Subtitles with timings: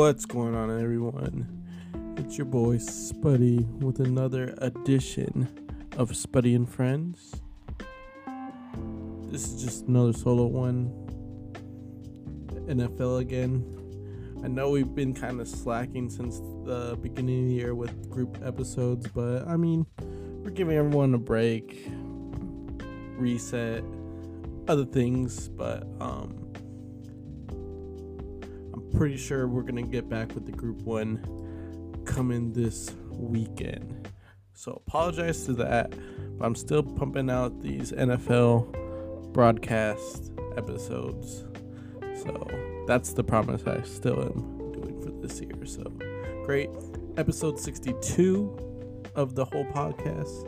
[0.00, 1.46] What's going on, everyone?
[2.16, 5.46] It's your boy Spuddy with another edition
[5.98, 7.34] of Spuddy and Friends.
[9.30, 10.86] This is just another solo one.
[12.66, 13.62] NFL again.
[14.42, 18.38] I know we've been kind of slacking since the beginning of the year with group
[18.42, 19.84] episodes, but I mean,
[20.42, 21.90] we're giving everyone a break,
[23.18, 23.84] reset,
[24.66, 26.39] other things, but um
[29.00, 31.24] pretty sure we're gonna get back with the group one
[32.04, 34.06] coming this weekend.
[34.52, 35.94] So apologize to that,
[36.36, 41.46] but I'm still pumping out these NFL broadcast episodes.
[42.22, 42.46] So
[42.86, 45.64] that's the promise I still am doing for this year.
[45.64, 45.84] So
[46.44, 46.68] great.
[47.16, 50.46] Episode 62 of the whole podcast.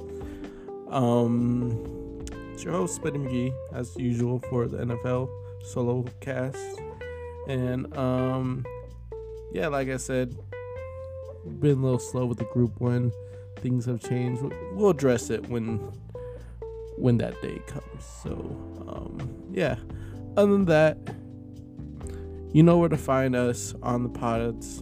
[0.92, 2.20] Um
[2.52, 5.30] it's your host Spuddy McGee, as usual for the NFL
[5.64, 6.82] solo cast.
[7.48, 8.64] And um
[9.52, 10.36] yeah, like I said,
[11.60, 13.12] been a little slow with the group one.
[13.58, 14.42] Things have changed.
[14.72, 15.78] We'll address it when
[16.96, 18.04] when that day comes.
[18.22, 18.30] So
[18.88, 19.76] um yeah.
[20.36, 20.98] Other than that,
[22.52, 24.80] you know where to find us on the pods.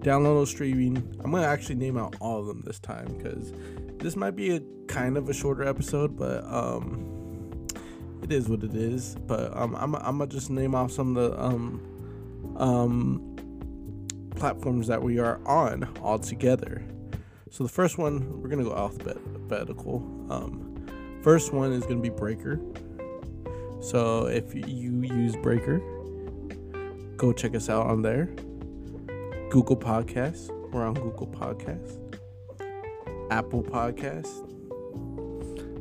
[0.00, 0.96] Download or streaming.
[1.24, 3.52] I'm gonna actually name out all of them this time because
[3.98, 7.17] this might be a kind of a shorter episode, but um
[8.22, 9.16] it is what it is.
[9.26, 13.36] But um, I'm I'm gonna just name off some of the um um
[14.36, 16.84] platforms that we are on all together.
[17.50, 19.96] So the first one we're gonna go alphabetical.
[20.30, 20.86] Um,
[21.22, 22.60] first one is gonna be Breaker.
[23.80, 24.64] So if you
[25.02, 25.80] use Breaker,
[27.16, 28.26] go check us out on there.
[29.50, 30.50] Google Podcasts.
[30.70, 31.96] We're on Google Podcasts.
[33.30, 34.47] Apple Podcasts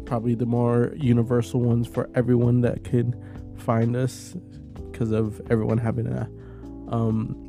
[0.07, 3.13] probably the more universal ones for everyone that could
[3.57, 4.35] find us
[4.89, 6.29] because of everyone having a
[6.89, 7.43] um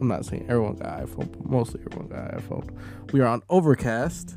[0.00, 2.68] I'm not saying everyone got iPhone, but mostly everyone got iPhone.
[3.12, 4.34] We are on Overcast,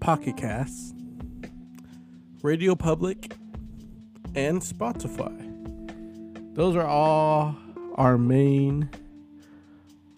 [0.00, 0.92] Pocket Casts,
[2.42, 3.34] Radio Public,
[4.34, 5.34] and Spotify.
[6.54, 7.54] Those are all
[7.94, 8.90] our main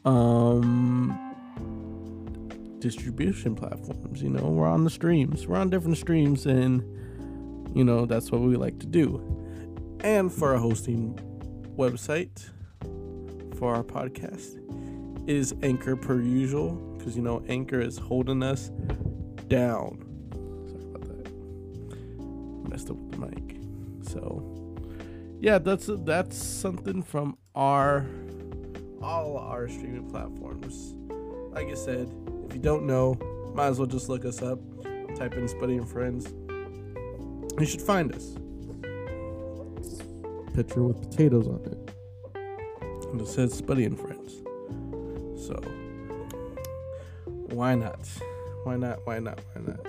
[0.04, 1.27] um
[2.80, 4.22] distribution platforms.
[4.22, 6.82] You know, we're on the streams, we're on different streams, and
[7.76, 9.20] you know, that's what we like to do.
[10.00, 11.18] And for a hosting
[11.76, 12.50] website
[13.58, 14.56] for our podcast
[15.28, 18.70] is Anchor per usual, because you know, Anchor is holding us
[19.48, 20.04] down.
[20.70, 22.70] Sorry about that.
[22.70, 23.56] Messed up with the mic.
[24.02, 24.42] So,
[25.40, 28.06] yeah, that's that's something from our
[29.02, 30.94] all our streaming platforms.
[31.58, 32.08] Like I said,
[32.46, 33.18] if you don't know,
[33.52, 34.60] might as well just look us up.
[35.16, 36.32] Type in Spuddy and Friends.
[37.58, 38.36] You should find us.
[40.54, 43.06] Picture with potatoes on it.
[43.10, 44.34] And it says Spuddy and Friends.
[45.48, 45.56] So,
[47.52, 48.08] why not?
[48.62, 49.04] Why not?
[49.04, 49.40] Why not?
[49.52, 49.80] Why not?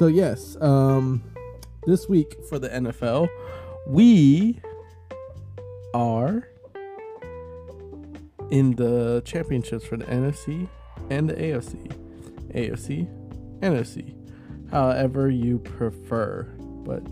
[0.00, 1.22] So, yes, um,
[1.86, 3.28] this week for the NFL,
[3.86, 4.60] we
[5.94, 6.48] are
[8.50, 10.68] in the championships for the NFC
[11.10, 11.92] and the AFC.
[12.54, 13.08] AFC,
[13.60, 14.14] NFC.
[14.70, 16.44] However you prefer.
[16.58, 17.02] But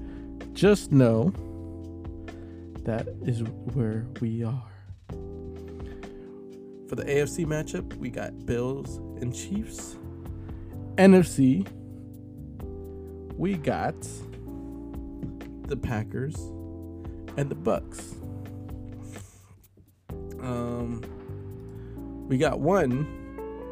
[0.55, 1.33] just know
[2.85, 3.43] that is
[3.75, 4.71] where we are.
[6.89, 9.97] For the AFC matchup, we got Bills and Chiefs.
[10.97, 11.67] NFC,
[13.37, 13.97] we got
[15.67, 16.37] the Packers
[17.37, 18.15] and the Bucks.
[20.41, 21.03] Um,
[22.29, 23.16] we got one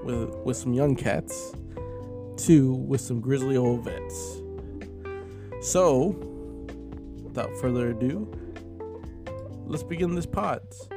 [0.05, 1.53] with with some young cats,
[2.37, 4.41] two with some grizzly old vets.
[5.63, 6.09] So,
[7.23, 8.31] without further ado,
[9.67, 10.89] let's begin this pods.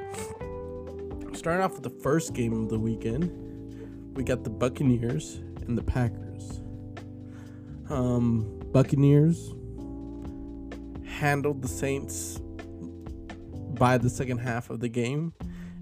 [1.34, 3.32] Starting off with the first game of the weekend,
[4.16, 5.36] we got the Buccaneers
[5.66, 6.62] and the Packers.
[7.90, 9.54] Um, Buccaneers
[11.06, 12.40] handled the Saints
[13.78, 15.34] by the second half of the game,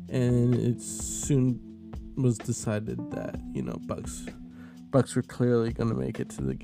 [0.09, 1.59] and it soon
[2.15, 4.25] was decided that you know Bucks
[4.91, 6.57] Bucks were clearly going to make it to the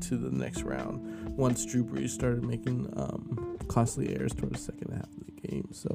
[0.00, 4.92] to the next round once Drew Brees started making um, costly errors towards the second
[4.92, 5.68] half of the game.
[5.72, 5.88] So,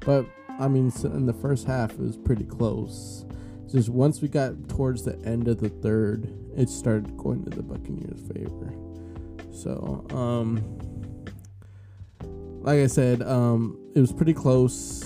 [0.00, 0.26] but
[0.58, 3.24] I mean, so in the first half it was pretty close.
[3.70, 7.62] Just once we got towards the end of the third, it started going to the
[7.62, 8.74] Buccaneers' favor.
[9.50, 10.62] So, um,
[12.62, 15.02] like I said, um, it was pretty close.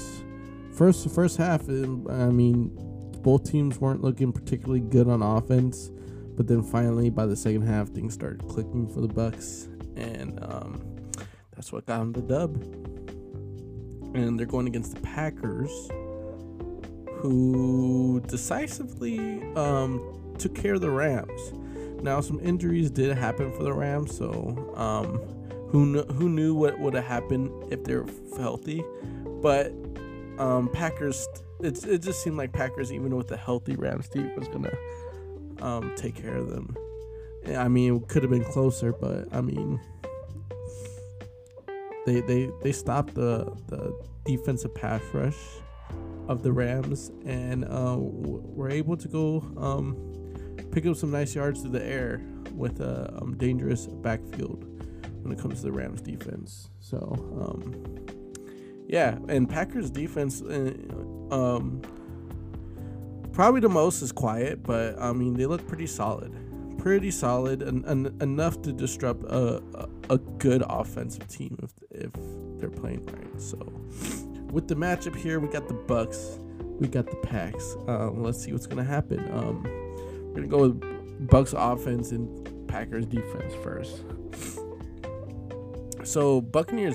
[0.73, 2.77] First, first half, I mean,
[3.27, 5.91] both teams weren't looking particularly good on offense,
[6.37, 10.81] but then finally by the second half things started clicking for the Bucks, and um,
[11.53, 12.55] that's what got them the dub.
[14.15, 15.73] and they're going against the Packers,
[17.17, 20.01] who decisively um,
[20.39, 21.53] took care of the Rams.
[22.01, 25.19] Now, some injuries did happen for the Rams, so um,
[25.71, 28.07] who kn- who knew what would have happened if they were
[28.39, 28.85] healthy?
[29.43, 29.73] But
[30.39, 31.27] um, Packers,
[31.61, 34.73] it's it just seemed like Packers, even with the healthy Rams team, was gonna
[35.61, 36.77] um, take care of them.
[37.57, 39.81] I mean, it could have been closer, but I mean,
[42.05, 45.39] they they they stopped the the defensive pass rush
[46.29, 49.97] of the Rams and uh, were able to go um,
[50.73, 52.21] pick up some nice yards through the air
[52.53, 54.65] with a um, dangerous backfield
[55.23, 56.69] when it comes to the Rams defense.
[56.81, 56.99] So
[57.41, 58.07] um,
[58.89, 60.43] yeah, and Packers defense.
[60.43, 60.75] Uh,
[61.31, 61.83] um,
[63.33, 66.35] probably the most is quiet, but I mean they look pretty solid
[66.87, 72.13] pretty solid and, and enough to disrupt a, a, a, good offensive team if, if
[72.61, 73.41] they're playing right.
[73.41, 73.59] So
[74.53, 76.39] with the matchup here, we got the Bucks,
[76.79, 77.77] we got the Packs.
[77.89, 79.19] Um, let's see what's gonna happen.
[79.33, 79.65] Um,
[80.29, 84.05] we're gonna go with Bucks offense and Packers defense first.
[86.05, 86.95] So Buccaneers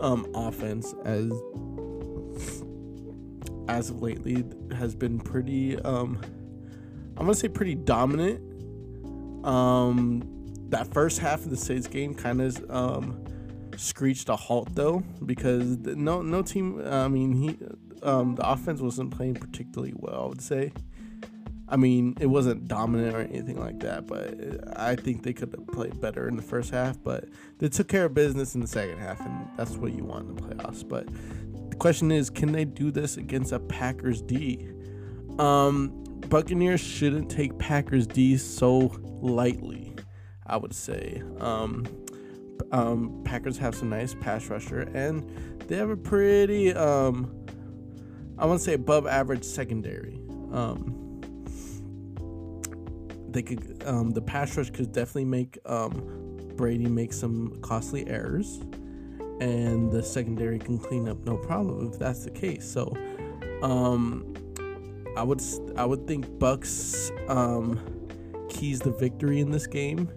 [0.00, 1.30] um, offense as
[3.68, 4.44] as of lately
[4.76, 6.20] has been pretty um,
[7.16, 8.40] I'm gonna say pretty dominant
[9.44, 10.22] um,
[10.68, 13.24] that first half of the Saints game kind of um,
[13.76, 16.82] screeched a halt though because no no team.
[16.86, 17.58] I mean he
[18.02, 20.24] um, the offense wasn't playing particularly well.
[20.24, 20.72] I would say.
[21.70, 24.34] I mean, it wasn't dominant or anything like that, but
[24.78, 26.96] I think they could have played better in the first half.
[27.02, 27.28] But
[27.58, 30.34] they took care of business in the second half, and that's what you want in
[30.34, 30.88] the playoffs.
[30.88, 31.08] But
[31.78, 34.68] question is, can they do this against a Packers D?
[35.38, 39.94] Um, Buccaneers shouldn't take Packers D so lightly,
[40.46, 41.22] I would say.
[41.40, 41.86] Um,
[42.72, 45.28] um, Packers have some nice pass rusher, and
[45.68, 47.46] they have a pretty, um,
[48.36, 50.20] I want to say, above average secondary.
[50.52, 51.22] Um,
[53.30, 58.60] they could, um, the pass rush could definitely make um, Brady make some costly errors,
[59.40, 62.64] and the secondary can clean up no problem if that's the case.
[62.64, 62.96] So,
[63.62, 64.34] um,
[65.16, 65.42] I would
[65.76, 67.80] I would think Bucks um,
[68.48, 70.08] keys to victory in this game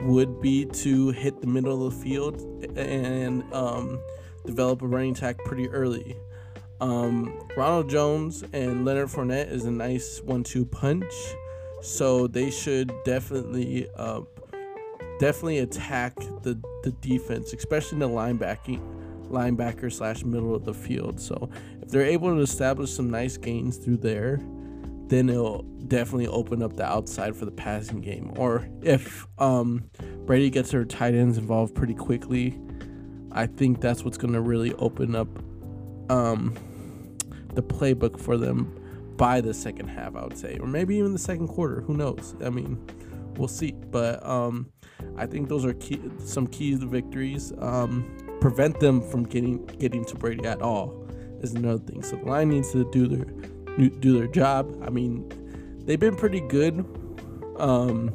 [0.00, 2.40] would be to hit the middle of the field
[2.76, 4.00] and um,
[4.44, 6.16] develop a running attack pretty early.
[6.80, 11.12] Um, Ronald Jones and Leonard Fournette is a nice one-two punch,
[11.80, 14.20] so they should definitely uh,
[15.18, 18.80] definitely attack the the defense, especially the linebacking
[19.28, 21.20] linebacker slash middle of the field.
[21.20, 21.50] So
[21.82, 24.40] if they're able to establish some nice gains through there,
[25.08, 28.32] then it'll definitely open up the outside for the passing game.
[28.36, 29.84] Or if um,
[30.26, 32.58] Brady gets her tight ends involved pretty quickly,
[33.32, 35.28] I think that's what's going to really open up
[36.10, 36.54] um,
[37.54, 41.18] the playbook for them by the second half, I would say, or maybe even the
[41.18, 41.80] second quarter.
[41.82, 42.34] Who knows?
[42.44, 42.78] I mean,
[43.36, 43.72] we'll see.
[43.72, 44.70] But um,
[45.16, 47.52] I think those are key, some keys to victories.
[47.58, 51.06] Um, prevent them from getting getting to Brady at all
[51.40, 52.02] is another thing.
[52.02, 54.82] So the line needs to do their do their job.
[54.84, 55.30] I mean,
[55.84, 56.84] they've been pretty good.
[57.58, 58.10] Um,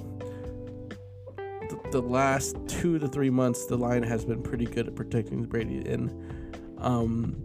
[1.92, 5.80] the, last two to three months, the line has been pretty good at protecting Brady.
[5.80, 6.10] And
[6.78, 7.44] um,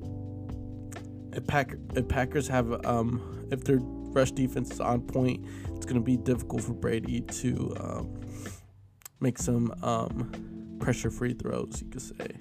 [1.33, 1.43] if,
[1.97, 3.81] if Packers have um, if their
[4.17, 5.47] rush defense is on point,
[5.77, 8.21] it's going to be difficult for Brady to um,
[9.21, 11.83] make some um, pressure free throws.
[11.83, 12.39] You could say.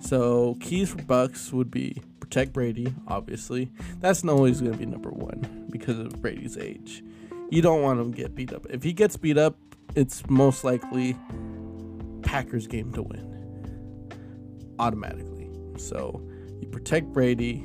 [0.00, 3.70] So keys for Bucks would be protect Brady, obviously.
[4.00, 7.02] That's not always going to be number one because of Brady's age.
[7.50, 8.66] You don't want him to get beat up.
[8.68, 9.56] If he gets beat up,
[9.94, 11.16] it's most likely
[12.22, 13.32] Packers game to win
[14.78, 15.48] automatically.
[15.78, 16.20] So
[16.60, 17.64] you protect Brady.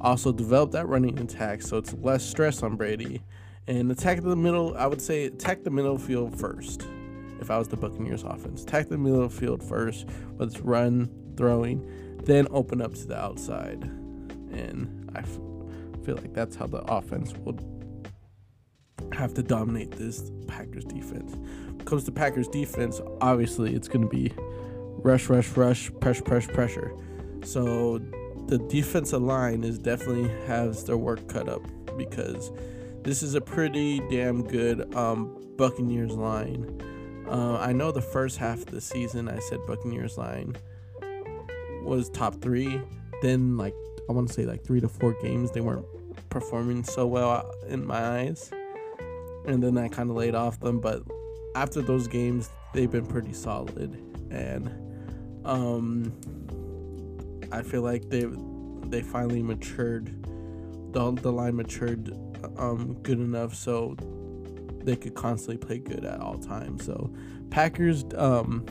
[0.00, 3.22] Also develop that running attack so it's less stress on Brady.
[3.66, 6.86] And attack the middle, I would say attack the middle field first.
[7.40, 10.06] If I was the Buccaneers offense, attack the middle field first.
[10.38, 13.82] Let's run, throwing, then open up to the outside.
[14.52, 15.22] And I
[16.04, 17.58] feel like that's how the offense will
[19.12, 21.32] have to dominate this Packers defense.
[21.32, 24.32] When it comes to Packers defense, obviously it's going to be
[25.02, 26.92] rush, rush, rush, pressure, pressure, pressure.
[27.42, 28.00] So
[28.46, 31.62] the defensive line is definitely has their work cut up
[31.96, 32.50] because
[33.02, 36.80] this is a pretty damn good um, Buccaneers line.
[37.28, 40.56] Uh, I know the first half of the season I said Buccaneers line
[41.82, 42.80] was top three.
[43.22, 43.74] Then like
[44.08, 45.86] I want to say like three to four games they weren't
[46.28, 48.50] performing so well in my eyes,
[49.46, 50.80] and then I kind of laid off them.
[50.80, 51.02] But
[51.54, 54.68] after those games, they've been pretty solid, and
[55.44, 56.12] um,
[57.52, 58.26] I feel like they
[58.86, 60.14] they finally matured.
[60.92, 62.12] The the line matured
[62.56, 63.96] um, good enough so
[64.84, 66.84] they could constantly play good at all times.
[66.84, 67.12] So
[67.50, 68.64] Packers um,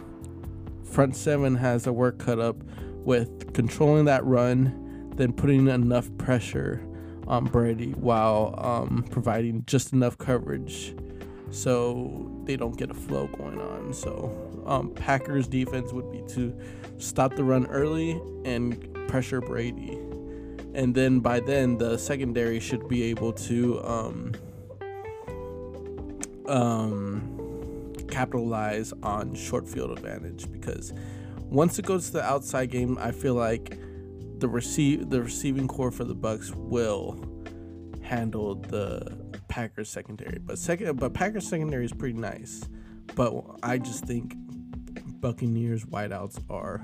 [0.84, 2.58] front seven has a work cut up
[3.06, 6.86] with controlling that run, then putting enough pressure
[7.28, 10.96] on Brady while um, providing just enough coverage
[11.52, 13.94] so they don't get a flow going on.
[13.94, 16.58] So um, Packers defense would be to
[16.98, 20.00] stop the run early and pressure Brady,
[20.74, 24.34] and then by then the secondary should be able to um,
[26.48, 30.94] um, capitalize on short field advantage because
[31.50, 33.78] once it goes to the outside game, I feel like
[34.40, 37.18] the receive the receiving corps for the Bucks will
[38.02, 39.18] handle the
[39.50, 40.40] Packers secondary.
[40.40, 42.64] But second, but Packers secondary is pretty nice.
[43.16, 44.36] But I just think
[45.20, 46.82] Buccaneers wideouts are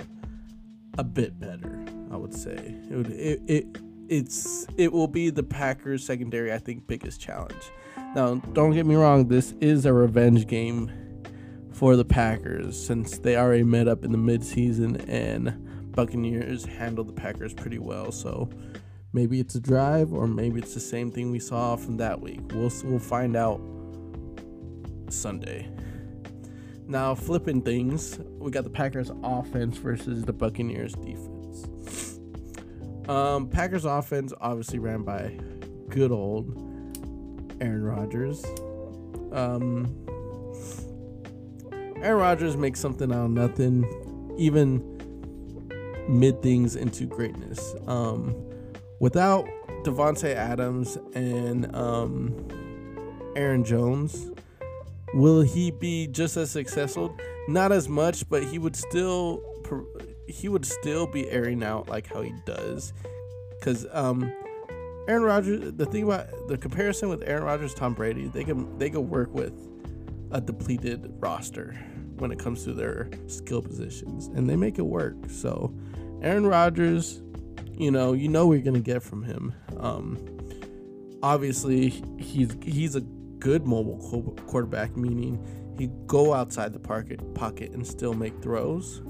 [0.97, 1.85] a bit better.
[2.11, 3.77] I would say it would it, it
[4.09, 6.51] it's it will be the Packers secondary.
[6.51, 7.71] I think biggest challenge.
[8.15, 9.27] Now, don't get me wrong.
[9.27, 10.91] This is a revenge game
[11.73, 17.13] for the Packers since they already met up in the midseason and Buccaneers handled the
[17.13, 18.11] Packers pretty well.
[18.13, 18.49] So
[19.15, 22.41] maybe it's a drive or maybe it's the same thing we saw from that week.
[22.53, 23.61] We'll we'll find out
[25.09, 25.69] Sunday.
[26.87, 32.19] Now, flipping things, we got the Packers offense versus the Buccaneers defense.
[33.09, 35.39] Um, Packers offense obviously ran by
[35.89, 36.51] good old
[37.61, 38.45] Aaron Rodgers.
[39.31, 39.95] Um,
[42.01, 44.83] Aaron Rodgers makes something out of nothing, even
[46.09, 47.73] mid things into greatness.
[47.87, 48.35] Um,
[48.99, 49.45] without
[49.83, 52.33] Davante Adams and um,
[53.35, 54.31] Aaron Jones,
[55.13, 57.15] will he be just as successful?
[57.47, 59.41] Not as much, but he would still
[60.27, 62.93] he would still be airing out like how he does.
[63.61, 64.31] Cause um,
[65.07, 68.89] Aaron Rodgers, the thing about the comparison with Aaron Rodgers, Tom Brady, they can they
[68.89, 69.53] can work with
[70.31, 71.73] a depleted roster
[72.17, 75.15] when it comes to their skill positions, and they make it work.
[75.27, 75.73] So,
[76.21, 77.21] Aaron Rodgers,
[77.77, 79.53] you know, you know what you're gonna get from him.
[79.79, 80.17] Um,
[81.21, 83.97] obviously, he's he's a good mobile
[84.47, 85.39] quarterback, meaning
[85.77, 89.01] he go outside the pocket pocket and still make throws.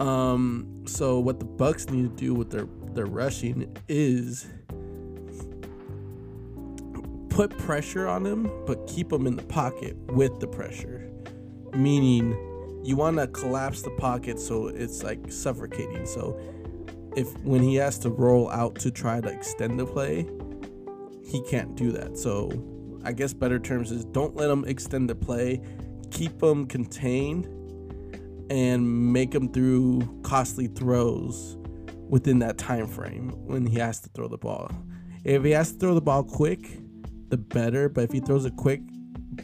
[0.00, 4.46] Um, so what the Bucks need to do with their their rushing is
[7.36, 11.10] put pressure on him, but keep him in the pocket with the pressure.
[11.74, 12.32] Meaning,
[12.82, 16.06] you want to collapse the pocket so it's like suffocating.
[16.06, 16.40] So,
[17.16, 20.28] if when he has to roll out to try to extend the play,
[21.24, 22.16] he can't do that.
[22.16, 22.50] So,
[23.04, 25.60] I guess better terms is don't let him extend the play,
[26.10, 27.46] keep him contained,
[28.50, 31.56] and make him through costly throws
[32.08, 34.70] within that time frame when he has to throw the ball.
[35.24, 36.78] If he has to throw the ball quick,
[37.28, 37.88] the better.
[37.88, 38.80] But if he throws it quick,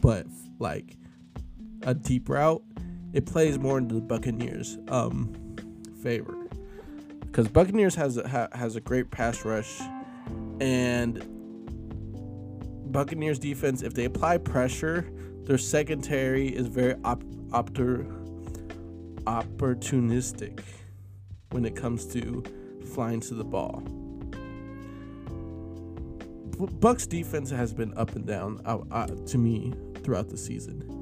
[0.01, 0.25] but
[0.59, 0.95] like
[1.81, 2.63] a deep route,
[3.11, 5.33] it plays more into the Buccaneers' um,
[6.01, 6.42] favor
[7.33, 9.81] because Buccaneers has a, ha, has a great pass rush,
[10.61, 11.19] and
[12.91, 15.09] Buccaneers defense, if they apply pressure,
[15.45, 18.05] their secondary is very op- opter,
[19.23, 20.59] opportunistic
[21.49, 22.43] when it comes to
[22.93, 23.81] flying to the ball.
[26.79, 29.73] Bucks defense has been up and down uh, uh, to me
[30.03, 30.92] throughout the season.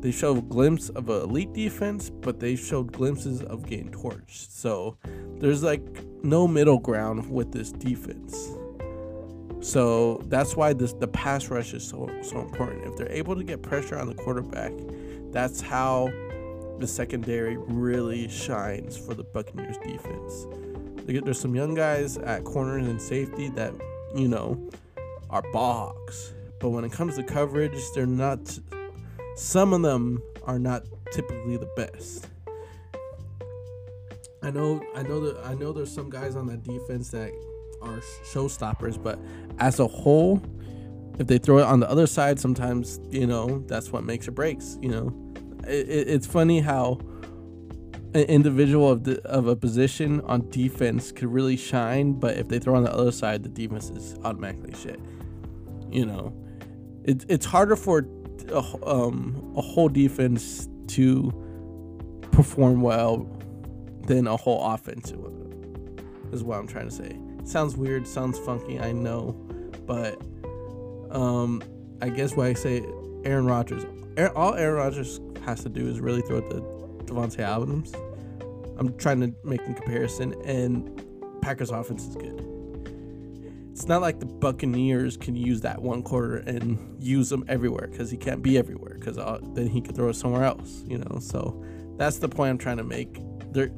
[0.00, 4.50] They showed a glimpse of an elite defense, but they showed glimpses of getting torched.
[4.50, 4.98] So
[5.38, 5.82] there's like
[6.22, 8.50] no middle ground with this defense.
[9.60, 12.84] So that's why this the pass rush is so so important.
[12.84, 14.72] If they're able to get pressure on the quarterback,
[15.32, 16.08] that's how
[16.78, 20.46] the secondary really shines for the Buccaneers defense.
[21.06, 23.72] There's some young guys at corners and safety that
[24.14, 24.70] you know
[25.30, 26.32] are hawks.
[26.60, 28.58] But when it comes to coverage, they're not.
[29.36, 32.26] Some of them are not typically the best.
[34.42, 37.32] I know, I know that I know there's some guys on that defense that
[37.82, 38.00] are
[38.32, 39.18] showstoppers, but
[39.58, 40.42] as a whole,
[41.18, 44.30] if they throw it on the other side, sometimes you know that's what makes or
[44.30, 44.78] breaks.
[44.80, 45.34] You know,
[45.66, 46.98] it, it, it's funny how
[48.14, 52.58] an individual of the of a position on defense could really shine, but if they
[52.58, 54.98] throw on the other side, the defense is automatically shit.
[55.90, 56.32] You know,
[57.04, 58.06] it, it's harder for
[58.50, 61.32] a, um, a whole defense to
[62.32, 63.28] perform well
[64.06, 65.12] than a whole offense.
[66.32, 67.18] Is what I'm trying to say.
[67.44, 69.32] sounds weird, sounds funky, I know,
[69.86, 70.20] but
[71.10, 71.62] um,
[72.02, 72.84] I guess why I say
[73.24, 73.84] Aaron Rodgers.
[74.34, 76.60] All Aaron Rodgers has to do is really throw it the
[77.04, 77.92] Davante Adams
[78.78, 81.02] I'm trying to make a comparison, and
[81.40, 82.42] Packers offense is good.
[83.76, 88.10] It's not like the Buccaneers can use that one quarter and use them everywhere because
[88.10, 91.18] he can't be everywhere because uh, then he could throw it somewhere else, you know.
[91.20, 91.62] So
[91.98, 93.20] that's the point I'm trying to make.
[93.52, 93.70] There,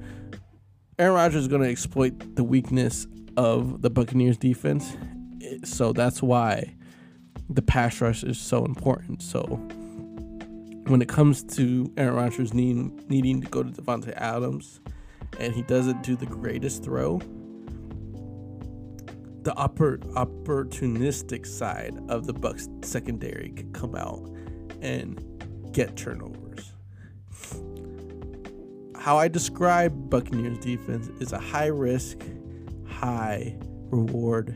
[1.01, 4.97] Aaron Rodgers is going to exploit the weakness of the Buccaneers defense,
[5.65, 6.77] so that's why
[7.51, 9.21] the pass rush is so important.
[9.21, 9.41] So
[10.87, 14.79] when it comes to Aaron Rodgers needing needing to go to Davante Adams,
[15.41, 17.21] and he doesn't do the greatest throw,
[19.49, 24.21] the opportunistic side of the Bucks secondary could come out
[24.83, 25.25] and
[25.73, 26.75] get turnovers.
[28.95, 32.19] How I describe Buccaneers defense is a high risk,
[32.87, 33.57] high
[33.89, 34.55] reward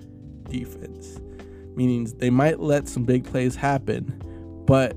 [0.50, 1.18] defense.
[1.75, 4.22] Meaning they might let some big plays happen,
[4.66, 4.94] but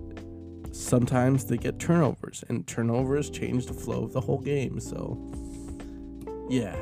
[0.74, 4.82] sometimes they get turnovers, and turnovers change the flow of the whole game.
[4.82, 5.18] So,
[6.50, 6.76] yeah,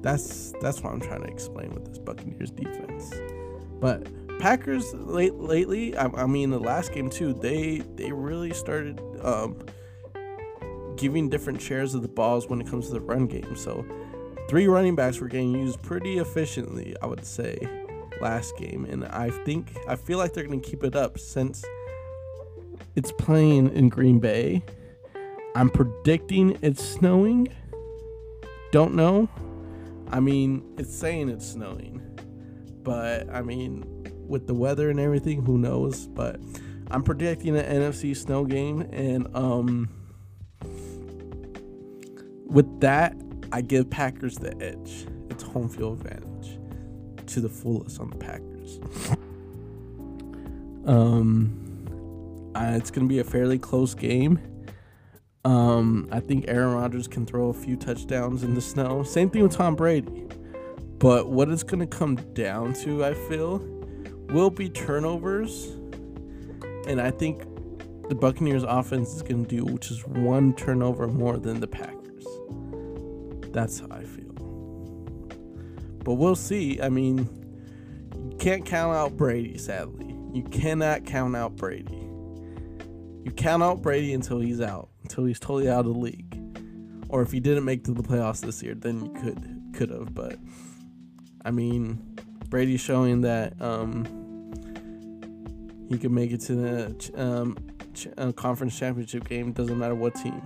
[0.00, 3.12] that's that's what I'm trying to explain with this Buccaneers defense.
[3.80, 9.00] But Packers late lately, I, I mean the last game too, they they really started
[9.22, 9.58] um,
[10.96, 13.56] giving different shares of the balls when it comes to the run game.
[13.56, 13.84] So
[14.48, 17.58] three running backs were getting used pretty efficiently, I would say,
[18.20, 21.64] last game, and I think I feel like they're going to keep it up since
[22.94, 24.62] it's playing in Green Bay.
[25.54, 27.48] I'm predicting it's snowing.
[28.70, 29.28] Don't know.
[30.10, 32.00] I mean, it's saying it's snowing,
[32.82, 33.84] but I mean,
[34.26, 36.06] with the weather and everything, who knows?
[36.06, 36.40] But
[36.90, 39.88] I'm predicting an NFC snow game, and um,
[42.46, 43.14] with that,
[43.52, 45.06] I give Packers the edge.
[45.30, 46.58] It's home field advantage
[47.26, 48.80] to the fullest on the Packers.
[50.86, 54.38] um, uh, it's gonna be a fairly close game.
[55.44, 59.02] Um, I think Aaron Rodgers can throw a few touchdowns in the snow.
[59.02, 60.26] Same thing with Tom Brady.
[60.98, 63.58] But what it's gonna come down to, I feel,
[64.30, 65.76] will be turnovers.
[66.86, 67.42] And I think
[68.08, 72.26] the Buccaneers offense is gonna do which is one turnover more than the Packers.
[73.52, 74.32] That's how I feel.
[76.04, 76.80] But we'll see.
[76.80, 77.18] I mean,
[78.30, 80.16] you can't count out Brady, sadly.
[80.32, 82.08] You cannot count out Brady.
[83.24, 86.38] You count out Brady until he's out, until he's totally out of the league.
[87.08, 90.14] Or if he didn't make to the playoffs this year, then you could could have.
[90.14, 90.38] But
[91.44, 92.18] I mean,
[92.50, 94.04] Brady's showing that um,
[95.88, 97.56] he could make it to the um,
[97.94, 99.52] ch- uh, conference championship game.
[99.52, 100.42] Doesn't matter what team.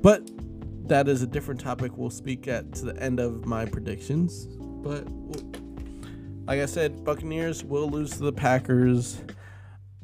[0.00, 0.30] But
[0.88, 4.46] that is a different topic we'll speak at to the end of my predictions.
[4.58, 5.06] But
[6.46, 9.20] like I said, Buccaneers will lose to the Packers.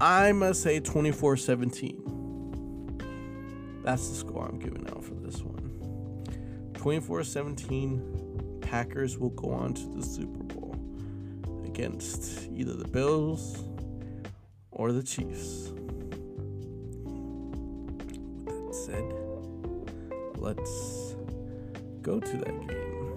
[0.01, 2.20] I must say 24 17.
[3.83, 5.61] That's the score I'm giving out for this one.
[6.75, 10.75] 24 17, Packers will go on to the Super Bowl
[11.65, 13.65] against either the Bills
[14.71, 15.73] or the Chiefs.
[18.45, 19.05] With that said,
[20.37, 21.17] let's
[22.03, 23.17] go to that game.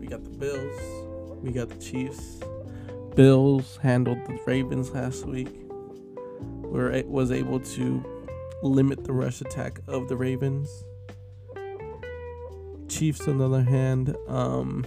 [0.00, 0.80] We got the Bills,
[1.42, 2.40] we got the Chiefs.
[3.14, 5.63] Bills handled the Ravens last week.
[6.74, 8.04] Where it was able to
[8.60, 10.68] limit the rush attack of the Ravens.
[12.88, 14.84] Chiefs, on the other hand, um,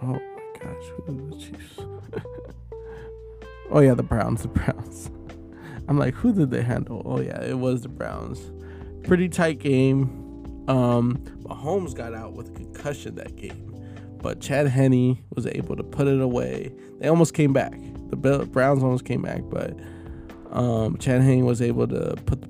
[0.00, 0.20] oh my
[0.60, 1.80] gosh, who the Chiefs?
[3.72, 5.10] oh yeah, the Browns, the Browns.
[5.88, 7.02] I'm like, who did they handle?
[7.04, 8.52] Oh yeah, it was the Browns.
[9.02, 10.04] Pretty tight game.
[10.68, 13.71] Um, Mahomes got out with a concussion that game,
[14.22, 16.72] but Chad Henne was able to put it away.
[17.00, 17.78] They almost came back.
[18.10, 19.76] The Browns almost came back, but
[20.50, 22.42] um, Chad Henne was able to put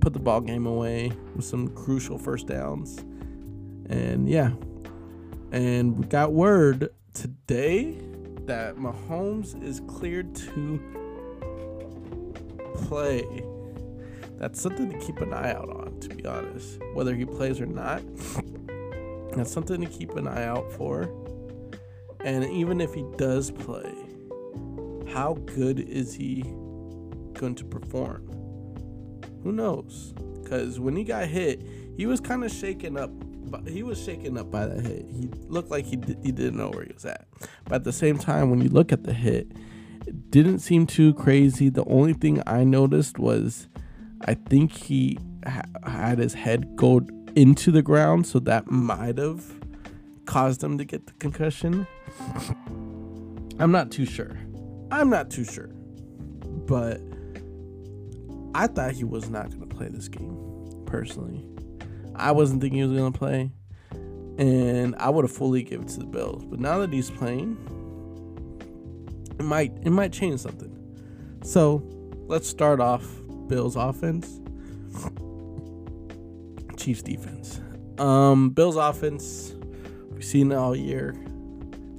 [0.00, 2.98] put the ball game away with some crucial first downs.
[3.90, 4.52] And yeah,
[5.52, 7.98] and we got word today
[8.46, 10.80] that Mahomes is cleared to
[12.74, 13.44] play.
[14.38, 16.78] That's something to keep an eye out on, to be honest.
[16.94, 18.02] Whether he plays or not,
[19.32, 21.10] that's something to keep an eye out for.
[22.28, 23.90] And even if he does play,
[25.10, 26.42] how good is he
[27.32, 28.22] going to perform?
[29.42, 30.12] Who knows?
[30.42, 31.62] Because when he got hit,
[31.96, 33.10] he was kind of shaken up.
[33.66, 35.06] He was shaken up by that hit.
[35.08, 37.26] He looked like he, did, he didn't know where he was at.
[37.64, 39.50] But at the same time, when you look at the hit,
[40.06, 41.70] it didn't seem too crazy.
[41.70, 43.68] The only thing I noticed was
[44.26, 47.00] I think he ha- had his head go
[47.34, 49.57] into the ground, so that might have
[50.28, 51.86] caused him to get the concussion.
[53.58, 54.36] I'm not too sure.
[54.90, 55.70] I'm not too sure.
[56.66, 57.00] But
[58.54, 61.44] I thought he was not going to play this game, personally.
[62.14, 63.50] I wasn't thinking he was going to play,
[64.38, 66.44] and I would have fully given to the Bills.
[66.44, 67.56] But now that he's playing,
[69.38, 70.74] it might it might change something.
[71.42, 71.82] So
[72.26, 73.06] let's start off
[73.46, 74.40] Bills offense,
[76.76, 77.60] Chiefs defense.
[77.98, 79.54] Um, Bills offense,
[80.18, 81.14] we've seen it all year.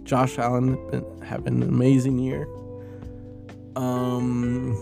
[0.03, 2.49] Josh Allen been having an amazing year.
[3.77, 4.75] Um,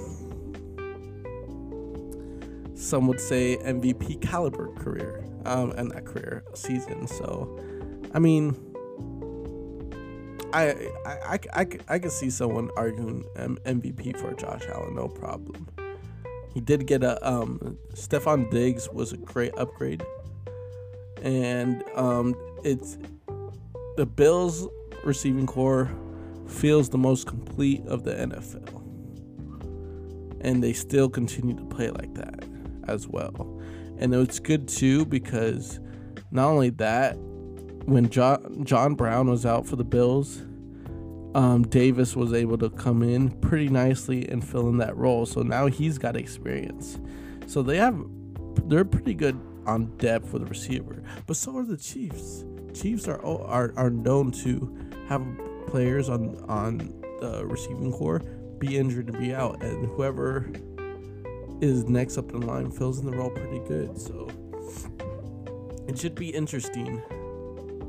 [2.73, 7.06] some would say MVP caliber career, um, and that career season.
[7.06, 7.60] So,
[8.12, 8.56] I mean,
[10.52, 15.67] I I, I, I, I can see someone arguing MVP for Josh Allen, no problem.
[16.56, 20.04] He did get a um, Stefon Diggs was a great upgrade,
[21.21, 22.97] and um, it's
[23.98, 24.68] the Bills
[25.04, 25.90] receiving corps
[26.48, 28.82] feels the most complete of the NFL,
[30.42, 32.46] and they still continue to play like that
[32.88, 33.60] as well.
[33.98, 35.80] And it's good too because
[36.30, 37.18] not only that,
[37.86, 40.44] when John, John Brown was out for the Bills,
[41.34, 45.26] um, Davis was able to come in pretty nicely and fill in that role.
[45.26, 47.00] So now he's got experience.
[47.48, 48.00] So they have,
[48.66, 51.02] they're pretty good on depth for the receiver.
[51.26, 52.46] But so are the Chiefs.
[52.82, 54.76] Chiefs are are, are known to
[55.08, 55.26] have
[55.68, 56.78] players on on
[57.22, 58.22] the receiving corps
[58.60, 60.50] be injured and be out, and whoever
[61.62, 64.00] is next up in line fills in the role pretty good.
[64.00, 64.30] So
[65.88, 66.98] it should be interesting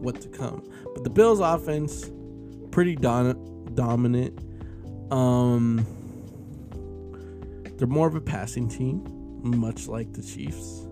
[0.01, 0.63] what to come.
[0.95, 2.11] But the Bills offense
[2.71, 4.39] pretty don- dominant.
[5.13, 5.87] Um
[7.77, 9.05] they're more of a passing team,
[9.43, 10.88] much like the Chiefs.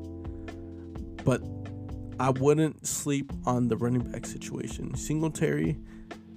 [2.19, 4.95] I wouldn't sleep on the running back situation.
[4.95, 5.77] Singletary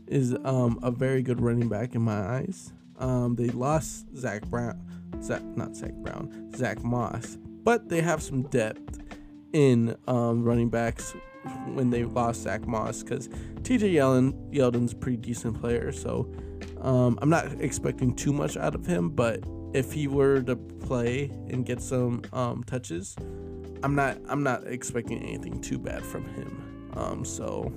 [0.08, 2.74] is um, a very good running back in my eyes.
[2.98, 4.78] Um, they lost Zach Brown,
[5.22, 9.00] Zach, not Zach Brown, Zach Moss, but they have some depth
[9.54, 11.16] in um, running backs
[11.74, 13.30] when they lost Zach Moss because
[13.62, 15.92] TJ Yeldon, Yeldon's a pretty decent player.
[15.92, 16.30] So
[16.82, 21.30] um, I'm not expecting too much out of him, but if he were to play
[21.50, 23.16] and get some um, touches,
[23.84, 26.92] I'm not I'm not expecting anything too bad from him.
[26.96, 27.72] Um, so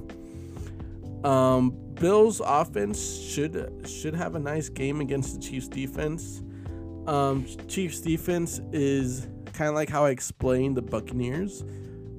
[1.25, 6.43] um, Bills offense should should have a nice game against the Chiefs defense.
[7.07, 11.65] Um, Chiefs defense is kind of like how I explained the Buccaneers,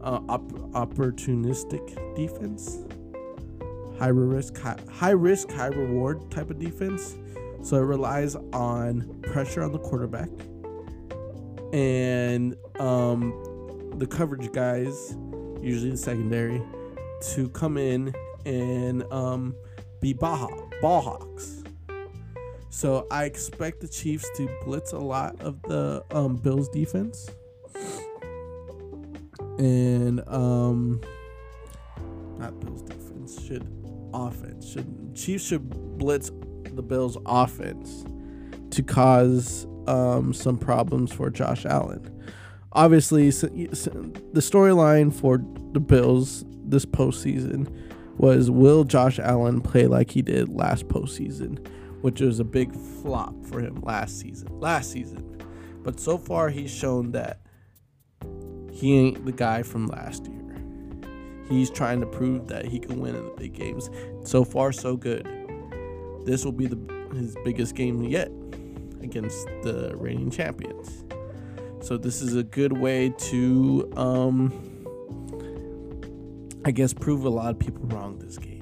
[0.02, 2.80] uh, op- opportunistic defense,
[3.98, 7.16] high risk, high, high risk, high reward type of defense.
[7.62, 10.30] So it relies on pressure on the quarterback
[11.74, 13.34] and um,
[13.98, 15.18] the coverage guys,
[15.62, 16.62] usually the secondary,
[17.34, 18.14] to come in
[18.46, 19.56] and um,
[20.02, 21.64] be ball, ball hawks.
[22.70, 27.30] So I expect the Chiefs to blitz a lot of the um, Bills defense.
[29.60, 31.00] And um
[32.40, 33.68] not Bills defense, should
[34.14, 34.70] offense.
[34.70, 36.32] Should Chiefs should blitz
[36.74, 38.04] the Bills offense
[38.72, 42.10] to cause um, some problems for Josh Allen.
[42.74, 45.40] Obviously, the storyline for
[45.74, 47.72] the Bills this postseason
[48.18, 51.66] was will Josh Allen play like he did last postseason,
[52.02, 54.60] which was a big flop for him last season.
[54.60, 55.38] Last season.
[55.84, 57.42] But so far he's shown that
[58.72, 60.40] he ain't the guy from last year.
[61.50, 63.90] He's trying to prove that he can win in the big games.
[64.24, 65.28] So far so good.
[66.26, 66.80] This will be the
[67.14, 68.32] his biggest game yet
[69.02, 71.04] against the reigning champions.
[71.84, 74.54] So this is a good way to um
[76.64, 78.62] I guess prove a lot of people wrong this game.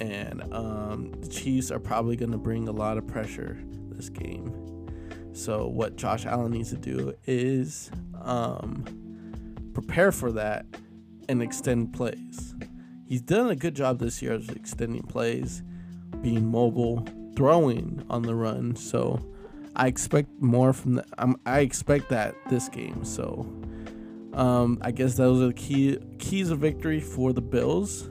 [0.00, 3.56] And um, the Chiefs are probably going to bring a lot of pressure
[3.90, 4.52] this game.
[5.32, 8.84] So what Josh Allen needs to do is um,
[9.74, 10.66] prepare for that
[11.28, 12.56] and extend plays.
[13.06, 15.62] He's done a good job this year of extending plays,
[16.20, 18.74] being mobile, throwing on the run.
[18.74, 19.24] So
[19.76, 21.04] I expect more from the.
[21.18, 23.04] Um, I expect that this game.
[23.04, 23.46] So
[24.32, 28.08] um, I guess those are the key keys of victory for the Bills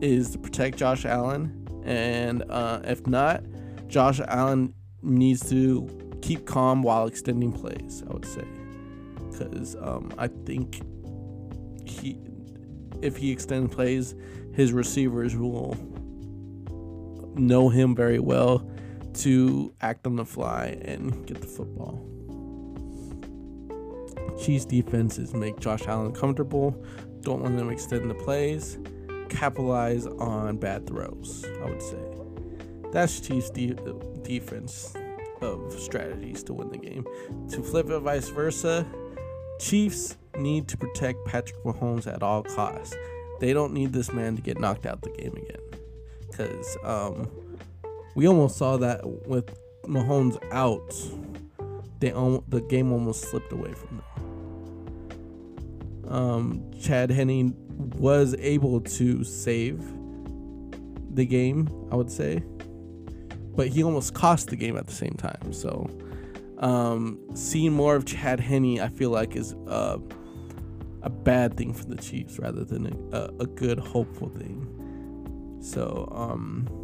[0.00, 3.42] is to protect Josh Allen, and uh, if not,
[3.88, 5.88] Josh Allen needs to
[6.20, 8.02] keep calm while extending plays.
[8.08, 8.44] I would say,
[9.30, 10.80] because um, I think
[11.88, 12.18] he,
[13.02, 14.14] if he extends plays,
[14.52, 15.76] his receivers will
[17.36, 18.67] know him very well
[19.18, 22.04] to act on the fly and get the football.
[24.40, 26.80] Chiefs defenses make Josh Allen comfortable.
[27.20, 28.78] Don't let them extend the plays.
[29.28, 31.98] Capitalize on bad throws, I would say.
[32.92, 33.74] That's Chiefs de-
[34.22, 34.94] defense.
[35.40, 37.06] of strategies to win the game.
[37.50, 38.86] To flip it vice versa,
[39.60, 42.96] Chiefs need to protect Patrick Mahomes at all costs.
[43.40, 45.60] They don't need this man to get knocked out the game again.
[46.28, 47.30] Because um,
[48.18, 50.92] we almost saw that with Mahomes out.
[52.00, 52.10] They
[52.48, 54.02] the game almost slipped away from
[56.02, 56.12] them.
[56.12, 57.54] Um, Chad Henne
[57.96, 59.80] was able to save
[61.14, 62.42] the game, I would say,
[63.54, 65.52] but he almost cost the game at the same time.
[65.52, 65.88] So,
[66.58, 69.98] um, seeing more of Chad Henne, I feel like is uh,
[71.02, 75.58] a bad thing for the Chiefs rather than a, a good, hopeful thing.
[75.62, 76.77] So, um,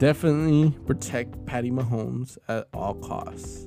[0.00, 3.66] definitely protect Patty Mahomes at all costs.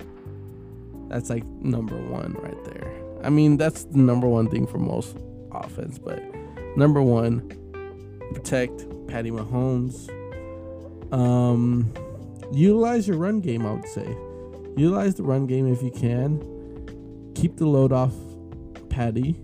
[1.08, 2.92] That's like number one right there.
[3.24, 5.16] I mean, that's the number one thing for most
[5.52, 6.22] offense, but
[6.76, 7.48] number one,
[8.34, 10.10] protect Patty Mahomes.
[11.14, 11.94] Um,
[12.52, 14.08] utilize your run game, I would say.
[14.76, 16.42] Utilize the run game if you can.
[17.36, 18.16] Keep the load off
[18.90, 19.40] Patty.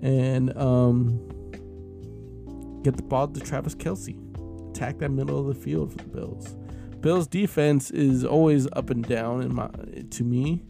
[0.00, 1.18] And um,
[2.82, 4.25] get the ball to Travis Kelce.
[4.76, 6.54] Attack that middle of the field for the Bills.
[7.00, 9.70] Bills defense is always up and down in my
[10.10, 10.62] to me.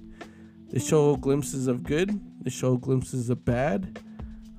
[0.69, 2.21] They show glimpses of good.
[2.43, 3.99] They show glimpses of bad.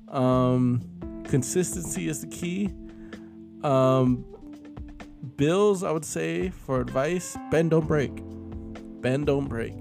[0.08, 0.82] Um,
[1.24, 2.74] consistency is the key.
[3.62, 4.26] Um,
[5.36, 8.22] Bills, I would say, for advice, bend don't break.
[9.00, 9.74] Bend don't break.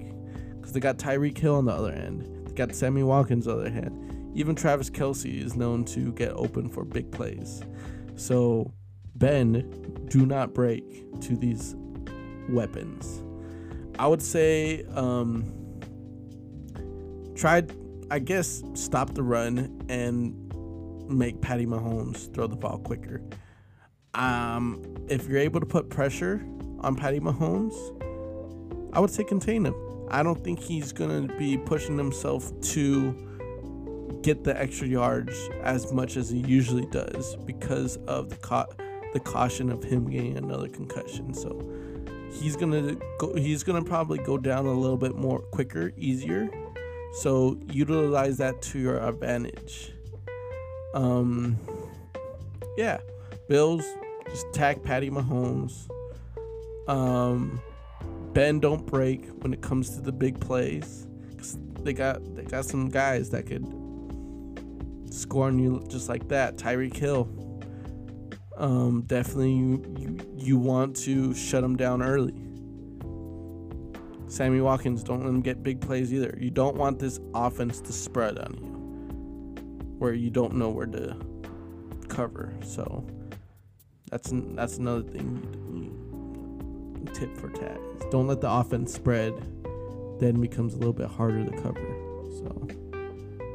[0.56, 2.48] Because they got Tyreek Hill on the other end.
[2.48, 4.32] They got Sammy Watkins on the other hand.
[4.34, 7.62] Even Travis Kelce is known to get open for big plays.
[8.16, 8.72] So
[9.18, 10.84] bend, do not break
[11.22, 11.76] to these
[12.50, 13.24] weapons.
[14.00, 15.46] I would say um,
[17.36, 17.64] try,
[18.12, 20.36] I guess, stop the run and
[21.10, 23.22] make Patty Mahomes throw the ball quicker.
[24.14, 26.46] Um, if you're able to put pressure
[26.82, 27.76] on Patty Mahomes,
[28.94, 29.76] I would say contain him.
[30.10, 33.14] I don't think he's going to be pushing himself to
[34.22, 38.68] get the extra yards as much as he usually does because of the ca-
[39.14, 41.34] the caution of him getting another concussion.
[41.34, 41.62] So
[42.32, 43.36] he's gonna go.
[43.36, 46.50] He's gonna probably go down a little bit more quicker, easier.
[47.14, 49.94] So utilize that to your advantage.
[50.94, 51.58] Um,
[52.78, 53.00] yeah,
[53.48, 53.86] Bills
[54.30, 55.90] just tag Patty Mahomes.
[56.88, 57.62] Um,
[58.34, 61.08] ben don't break when it comes to the big plays.
[61.82, 63.66] They got they got some guys that could
[65.10, 66.58] score on you just like that.
[66.58, 67.30] Tyreek Hill.
[68.58, 72.34] Um, definitely you, you you want to shut them down early.
[74.28, 76.36] Sammy Watkins, don't let him get big plays either.
[76.40, 78.72] You don't want this offense to spread on you,
[80.00, 81.16] where you don't know where to
[82.10, 82.54] cover.
[82.64, 83.06] So
[84.10, 85.44] that's that's another thing.
[85.72, 89.34] You, tip for tat: don't let the offense spread.
[90.20, 91.96] Then becomes a little bit harder to cover.
[92.40, 92.68] So,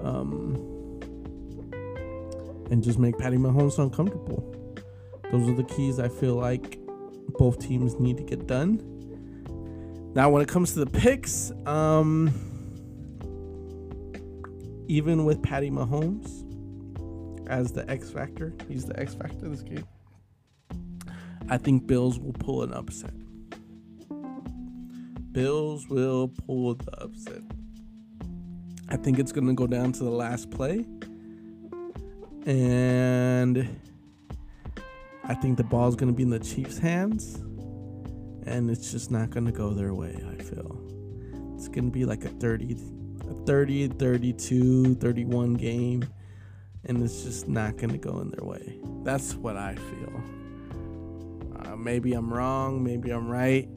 [0.00, 0.54] um,
[2.70, 4.61] and just make Patty Mahomes uncomfortable.
[5.32, 6.78] Those are the keys I feel like
[7.38, 8.80] both teams need to get done.
[10.14, 12.30] Now, when it comes to the picks, um,
[14.88, 16.44] even with Patty Mahomes
[17.48, 19.86] as the X factor, he's the X factor this game.
[21.48, 23.14] I think Bills will pull an upset.
[25.32, 27.40] Bills will pull the upset.
[28.90, 30.84] I think it's going to go down to the last play.
[32.44, 33.66] And
[35.24, 37.36] I think the ball's going to be in the Chiefs' hands.
[38.44, 40.80] And it's just not going to go their way, I feel.
[41.54, 42.76] It's going to be like a 30,
[43.30, 46.04] a 30, 32, 31 game.
[46.84, 48.80] And it's just not going to go in their way.
[49.04, 50.22] That's what I feel.
[51.64, 52.82] Uh, maybe I'm wrong.
[52.82, 53.68] Maybe I'm right.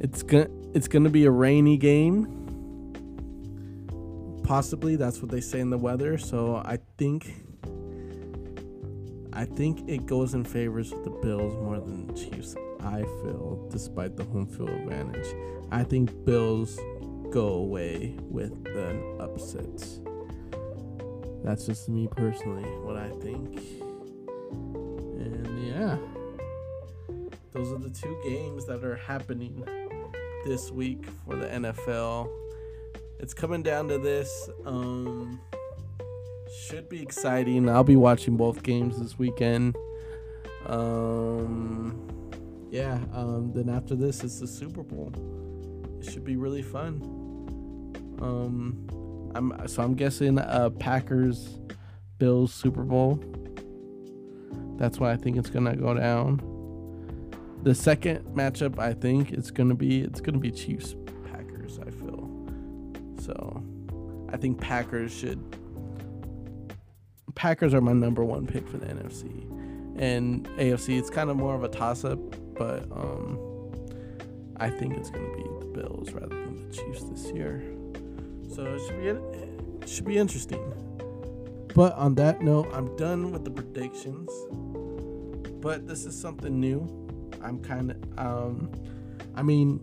[0.00, 2.36] It's gonna it's gonna be a rainy game.
[4.42, 6.18] Possibly that's what they say in the weather.
[6.18, 7.32] So I think
[9.32, 12.54] I think it goes in favors of the Bills more than the Chiefs.
[12.80, 15.34] I feel, despite the home field advantage,
[15.70, 16.78] I think Bills
[17.30, 19.84] go away with an upset.
[21.44, 23.58] That's just me personally, what I think.
[25.20, 25.96] And yeah
[27.52, 29.64] those are the two games that are happening
[30.44, 32.30] this week for the NFL.
[33.18, 34.48] It's coming down to this.
[34.64, 35.40] Um,
[36.52, 37.68] should be exciting.
[37.68, 39.76] I'll be watching both games this weekend.
[40.66, 42.08] Um,
[42.70, 42.98] yeah.
[43.12, 45.12] Um, then after this, it's the Super Bowl.
[46.00, 47.00] It should be really fun.
[48.20, 51.58] Um, I'm so I'm guessing uh, Packers,
[52.18, 53.22] Bills Super Bowl.
[54.76, 56.40] That's why I think it's gonna go down.
[57.62, 60.94] the second matchup, I think it's gonna be it's gonna be Chiefs
[61.30, 61.78] Packers.
[61.78, 62.30] I feel
[63.20, 63.62] so.
[64.32, 65.49] I think Packers should.
[67.40, 69.24] Packers are my number one pick for the NFC,
[69.98, 70.98] and AFC.
[70.98, 72.18] It's kind of more of a toss up,
[72.54, 73.38] but um,
[74.58, 77.62] I think it's gonna be the Bills rather than the Chiefs this year.
[78.54, 80.60] So it should be it should be interesting.
[81.74, 84.30] But on that note, I'm done with the predictions.
[85.62, 86.80] But this is something new.
[87.42, 88.70] I'm kind of um
[89.34, 89.80] I mean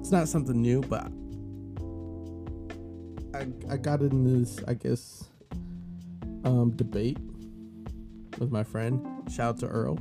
[0.00, 1.12] it's not something new, but
[3.34, 5.24] I I got in this, I guess
[6.44, 7.18] um debate
[8.38, 9.06] with my friend.
[9.30, 9.98] Shout out to Earl.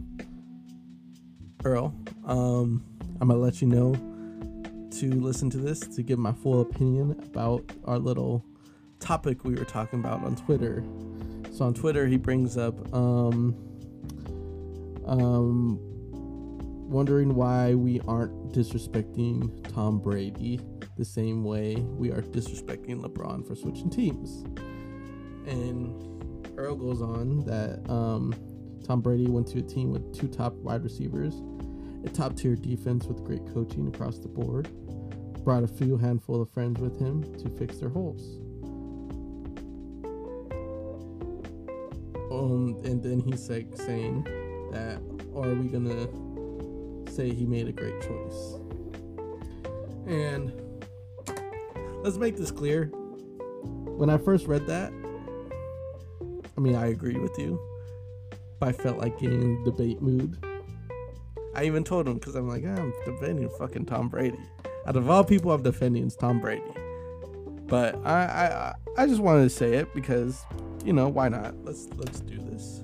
[1.63, 1.93] Earl,
[2.25, 2.83] um
[3.19, 3.93] I'm to let you know
[4.91, 8.43] to listen to this to give my full opinion about our little
[8.99, 10.83] topic we were talking about on Twitter.
[11.51, 13.55] So on Twitter, he brings up um,
[15.05, 15.79] um,
[16.89, 20.59] wondering why we aren't disrespecting Tom Brady
[20.97, 24.43] the same way we are disrespecting LeBron for switching teams.
[25.47, 25.93] And
[26.57, 28.33] Earl goes on that um,
[28.85, 31.35] Tom Brady went to a team with two top wide receivers,
[32.03, 34.69] a top tier defense with great coaching across the board,
[35.43, 38.39] brought a few handful of friends with him to fix their holes.
[42.31, 44.23] Um, and then he's like saying
[44.71, 44.99] that,
[45.35, 46.07] are we gonna
[47.11, 48.59] say he made a great choice?
[50.07, 50.51] And
[52.03, 52.85] let's make this clear.
[52.85, 54.91] When I first read that,
[56.57, 57.59] I mean, I agree with you,
[58.59, 60.37] but I felt like getting in debate mood.
[61.55, 64.39] I even told him because I'm like, I'm defending fucking Tom Brady.
[64.85, 66.63] Out of all people, I'm defending is Tom Brady.
[67.67, 70.45] But I, I, I just wanted to say it because,
[70.85, 71.55] you know, why not?
[71.65, 72.81] Let's let's do this.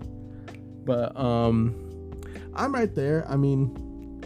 [0.84, 2.12] But um,
[2.54, 3.26] I'm right there.
[3.30, 4.20] I mean,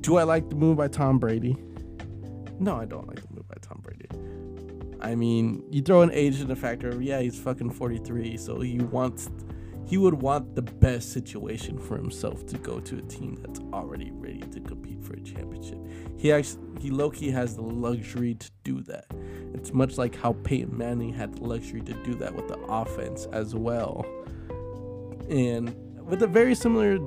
[0.00, 1.56] do I like the move by Tom Brady?
[2.58, 3.31] No, I don't like the
[5.02, 8.78] I mean, you throw an age in the factor yeah, he's fucking 43, so he
[8.78, 9.28] wants
[9.84, 14.10] he would want the best situation for himself to go to a team that's already
[14.12, 15.78] ready to compete for a championship.
[16.16, 19.06] He actually he low key has the luxury to do that.
[19.54, 23.26] It's much like how Peyton Manning had the luxury to do that with the offense
[23.32, 24.06] as well.
[25.28, 25.74] And
[26.06, 26.98] with a very similar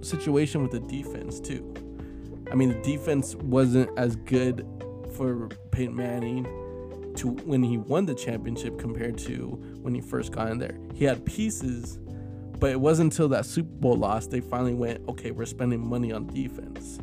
[0.00, 1.74] situation with the defense too.
[2.50, 4.66] I mean, the defense wasn't as good
[5.16, 6.46] for Peyton Manning
[7.16, 9.48] to when he won the championship compared to
[9.80, 10.78] when he first got in there.
[10.94, 11.98] He had pieces,
[12.58, 16.12] but it wasn't until that Super Bowl loss they finally went, okay, we're spending money
[16.12, 16.98] on defense.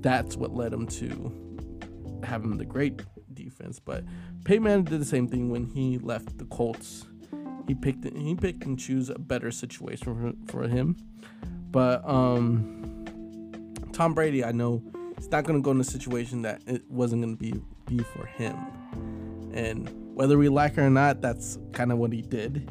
[0.00, 3.78] That's what led him to having the great defense.
[3.78, 4.04] But
[4.44, 7.06] Peyton did the same thing when he left the Colts.
[7.66, 10.96] He picked he picked and choose a better situation for, for him.
[11.70, 13.04] But um,
[13.92, 14.82] Tom Brady, I know
[15.16, 17.98] he's not going to go in a situation that it wasn't going to be be
[18.02, 18.56] for him.
[19.54, 22.68] And whether we like it or not, that's kind of what he did.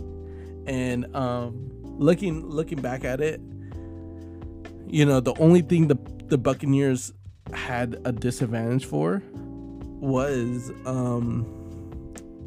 [0.68, 3.42] And um, looking looking back at it,
[4.88, 7.14] you know, the only thing the the Buccaneers
[7.54, 11.46] had a disadvantage for was um,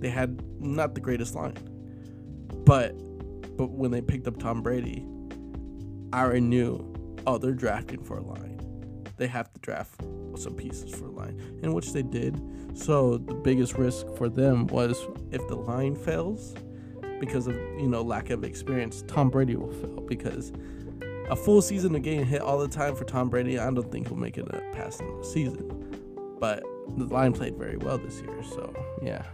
[0.00, 1.56] they had not the greatest line,
[2.64, 2.92] but
[3.56, 5.06] but when they picked up Tom Brady,
[6.12, 6.94] I already knew,
[7.26, 8.45] oh, they're drafting for a line.
[9.16, 10.00] They have to draft
[10.36, 12.40] some pieces for line, in which they did.
[12.74, 16.54] So the biggest risk for them was if the line fails
[17.20, 20.52] because of you know lack of experience, Tom Brady will fail because
[21.30, 24.08] a full season of getting hit all the time for Tom Brady, I don't think
[24.08, 26.36] he'll make it a past the season.
[26.38, 26.62] But
[26.96, 29.24] the line played very well this year, so yeah.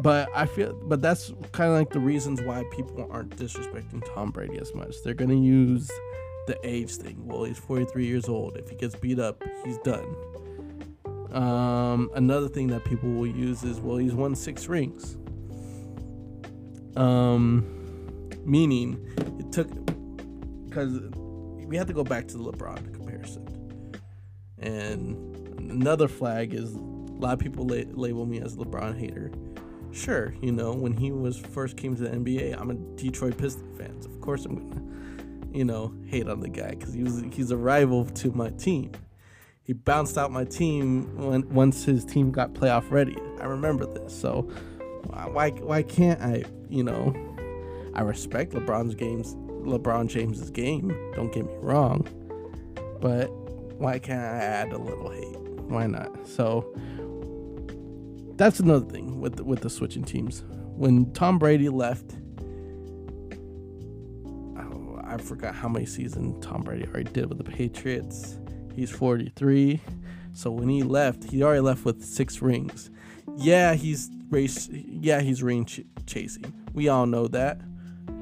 [0.00, 4.30] But I feel, but that's kind of like the reasons why people aren't disrespecting Tom
[4.30, 4.94] Brady as much.
[5.04, 5.88] They're gonna use
[6.46, 7.26] the age thing.
[7.26, 8.56] Well, he's 43 years old.
[8.56, 10.14] If he gets beat up, he's done.
[11.32, 15.16] Um, another thing that people will use is, well, he's won six rings.
[16.96, 19.04] Um, meaning
[19.40, 19.68] it took
[20.68, 21.00] because
[21.66, 23.48] we have to go back to the LeBron comparison.
[24.58, 29.32] And another flag is a lot of people la- label me as a LeBron hater.
[29.92, 33.78] Sure, you know, when he was first came to the NBA, I'm a Detroit Pistons
[33.78, 33.96] fan.
[34.04, 34.82] Of course, I'm gonna,
[35.54, 38.90] you know, hate on the guy because he was he's a rival to my team.
[39.62, 43.16] He bounced out my team when once his team got playoff ready.
[43.40, 44.18] I remember this.
[44.18, 44.42] So
[45.06, 47.14] why why can't I, you know,
[47.94, 50.88] I respect LeBron's games, LeBron James's game.
[51.14, 52.06] Don't get me wrong,
[53.00, 53.28] but
[53.78, 55.38] why can't I add a little hate?
[55.68, 56.26] Why not?
[56.26, 56.74] So
[58.36, 60.44] that's another thing with the, with the switching teams.
[60.76, 62.16] When Tom Brady left,
[65.14, 68.36] I forgot how many seasons Tom Brady already did with the Patriots.
[68.74, 69.80] He's 43.
[70.32, 72.90] So when he left, he already left with six rings.
[73.36, 74.68] Yeah, he's race.
[74.72, 76.52] Yeah, he's ring ch- chasing.
[76.72, 77.60] We all know that.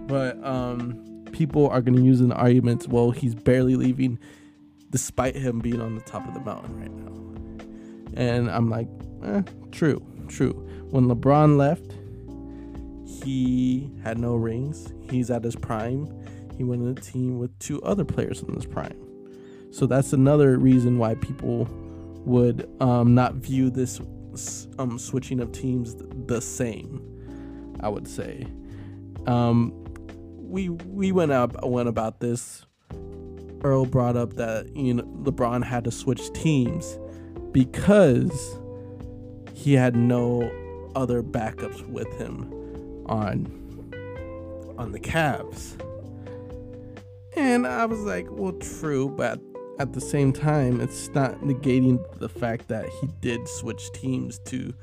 [0.06, 2.88] But um, people are going to use an argument.
[2.88, 4.18] Well, he's barely leaving,
[4.90, 8.22] despite him being on the top of the mountain right now.
[8.22, 8.88] And I'm like,
[9.24, 9.40] eh,
[9.70, 10.52] true, true.
[10.90, 11.94] When LeBron left,
[13.24, 14.92] he had no rings.
[15.10, 16.06] He's at his prime.
[16.56, 18.98] He went in a team with two other players in his prime.
[19.70, 21.66] So that's another reason why people
[22.24, 24.00] would um, not view this
[24.78, 25.96] um, switching of teams
[26.26, 27.08] the same.
[27.80, 28.46] I would say.
[29.26, 29.72] Um,
[30.38, 32.64] we we went up went about this.
[33.64, 36.98] Earl brought up that you know LeBron had to switch teams
[37.52, 38.58] because
[39.54, 40.50] he had no
[40.94, 42.52] other backups with him
[43.06, 43.46] on
[44.78, 45.80] on the Cavs.
[47.34, 49.40] And I was like, well, true, but
[49.78, 54.74] at the same time, it's not negating the fact that he did switch teams to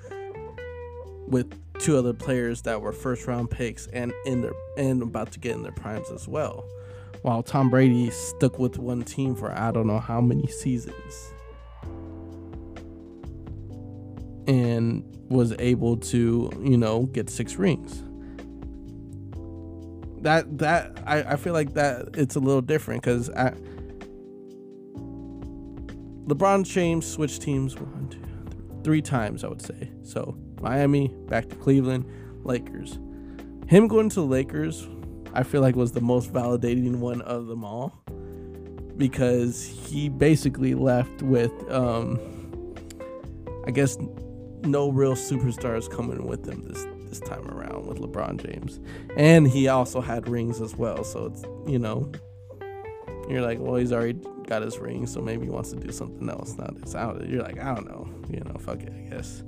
[1.27, 5.39] with two other players that were first round picks and in their and about to
[5.39, 6.65] get in their primes as well.
[7.21, 11.33] While Tom Brady stuck with one team for I don't know how many seasons.
[14.47, 18.03] And was able to, you know, get six rings.
[20.21, 23.53] That that I, I feel like that it's a little different because I
[26.29, 29.89] LeBron James switched teams one, two, three, three times, I would say.
[30.03, 32.05] So Miami, back to Cleveland,
[32.43, 32.99] Lakers.
[33.67, 34.87] Him going to the Lakers,
[35.33, 38.03] I feel like was the most validating one of them all
[38.97, 42.19] because he basically left with, um,
[43.65, 43.97] I guess,
[44.61, 48.79] no real superstars coming with him this this time around with LeBron James,
[49.15, 51.03] and he also had rings as well.
[51.03, 52.11] So it's you know,
[53.29, 56.29] you're like, well, he's already got his ring, so maybe he wants to do something
[56.29, 56.55] else.
[56.57, 57.27] Not it's out.
[57.27, 59.43] You're like, I don't know, you know, fuck it, I guess.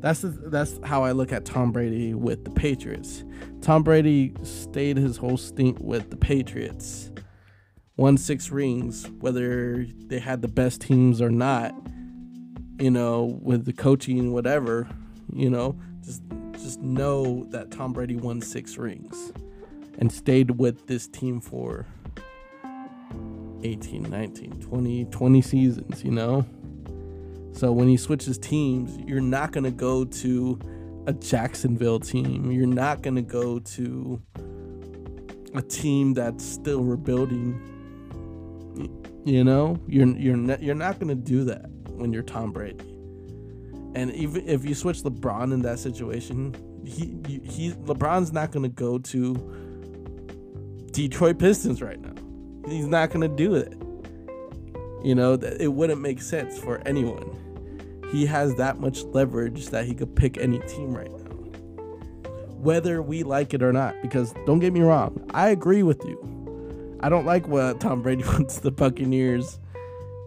[0.00, 3.24] That's the, that's how I look at Tom Brady with the Patriots.
[3.60, 7.10] Tom Brady stayed his whole stint with the Patriots,
[7.96, 11.72] won six rings, whether they had the best teams or not.
[12.80, 14.88] You know, with the coaching, whatever.
[15.32, 16.20] You know, just
[16.62, 19.32] just know that Tom Brady won six rings
[19.98, 21.86] and stayed with this team for
[23.62, 26.46] 18, 19, 20, 20 seasons, you know?
[27.52, 30.58] So when he switches teams, you're not going to go to
[31.06, 32.50] a Jacksonville team.
[32.50, 34.22] You're not going to go to
[35.54, 37.60] a team that's still rebuilding.
[39.24, 42.91] You know, you're you're you're not going to do that when you're Tom Brady.
[43.94, 48.68] And even if you switch LeBron in that situation, he he LeBron's not going to
[48.68, 49.34] go to
[50.92, 52.14] Detroit Pistons right now.
[52.68, 53.72] He's not going to do it.
[55.04, 57.38] You know, it wouldn't make sense for anyone.
[58.12, 61.18] He has that much leverage that he could pick any team right now.
[62.58, 66.98] Whether we like it or not, because don't get me wrong, I agree with you.
[67.00, 69.58] I don't like what Tom Brady wants the Buccaneers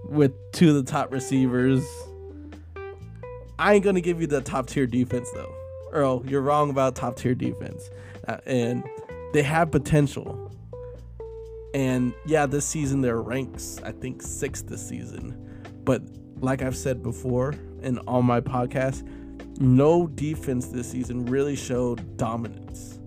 [0.03, 1.85] with two of the top receivers.
[3.57, 5.53] I ain't gonna give you the top tier defense though.
[5.91, 7.89] Earl, you're wrong about top tier defense,
[8.27, 8.83] uh, and
[9.33, 10.51] they have potential.
[11.73, 15.41] And yeah, this season they're ranks, I think sixth this season.
[15.83, 16.01] But
[16.39, 19.07] like I've said before in all my podcasts,
[19.59, 22.99] no defense this season really showed dominance.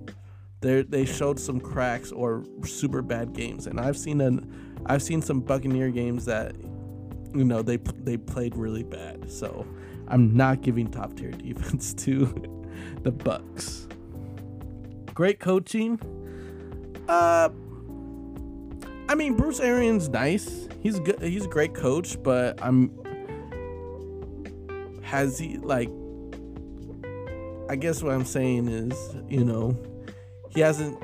[0.61, 5.23] They they showed some cracks or super bad games, and I've seen an I've seen
[5.23, 6.57] some Buccaneer games that
[7.35, 9.31] you know they they played really bad.
[9.31, 9.67] So
[10.09, 12.27] I'm not giving top tier defense to
[13.03, 13.89] the Bucks.
[15.15, 16.01] Great coaching.
[17.09, 17.51] Uh
[19.09, 20.69] I mean, Bruce Arians nice.
[20.83, 21.21] He's good.
[21.23, 22.93] He's a great coach, but I'm.
[25.03, 25.89] Has he like?
[27.71, 29.77] I guess what I'm saying is, you know,
[30.51, 31.03] he hasn't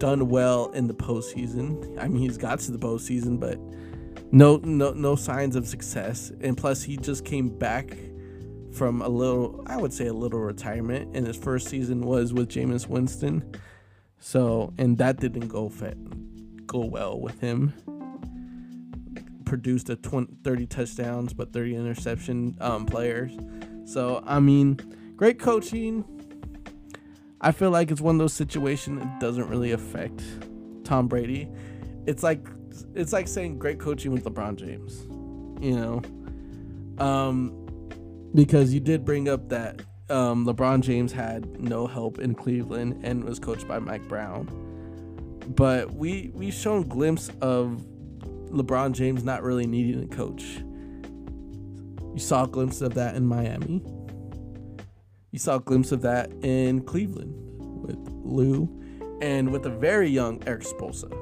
[0.00, 1.96] done well in the postseason.
[2.00, 3.58] I mean, he's got to the postseason, but
[4.32, 6.32] no, no, no signs of success.
[6.40, 7.96] And plus, he just came back
[8.74, 12.48] from a little, I would say, a little retirement, and his first season was with
[12.48, 13.54] Jameis Winston.
[14.18, 15.96] So, and that didn't go fit
[16.66, 17.72] go well with him.
[19.44, 23.32] Produced a 20, 30 touchdowns, but 30 interception um, players.
[23.84, 24.80] So, I mean,
[25.16, 26.04] great coaching.
[27.40, 30.22] I feel like it's one of those situations that doesn't really affect
[30.84, 31.48] Tom Brady.
[32.06, 32.46] It's like
[32.94, 35.02] it's like saying great coaching with LeBron James,
[35.62, 37.63] you know, um,
[38.34, 43.24] because you did bring up that um, LeBron James had no help in Cleveland and
[43.24, 44.48] was coached by Mike Brown
[45.48, 47.84] but we we've shown glimpse of
[48.50, 50.42] LeBron James not really needing a coach.
[52.14, 53.82] You saw a glimpse of that in Miami.
[55.32, 57.34] You saw a glimpse of that in Cleveland
[57.82, 58.68] with Lue
[59.20, 61.12] and with a very young Erik Spoelstra.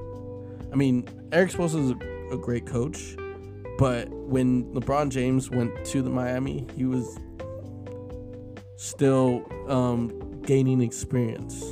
[0.71, 1.91] I mean, Erik Spoelstra is
[2.31, 3.17] a, a great coach,
[3.83, 7.19] but when LeBron James went to the Miami, he was
[8.77, 11.65] still um, gaining experience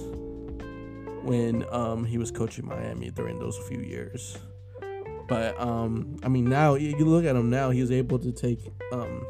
[1.22, 4.36] when um, he was coaching Miami during those few years.
[5.28, 8.58] But um, I mean, now you look at him now; he's able to take
[8.90, 9.24] um,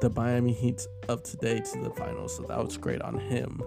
[0.00, 3.60] the Miami Heat of today to the finals, so that was great on him.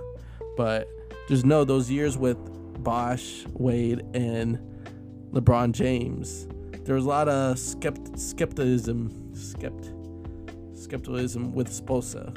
[0.58, 0.90] But
[1.28, 2.40] just know those years with
[2.84, 4.58] Bosh, Wade, and
[5.32, 6.48] LeBron James,
[6.84, 9.94] there was a lot of skept- skepticism, skept-
[10.78, 12.36] skepticism with Sposa,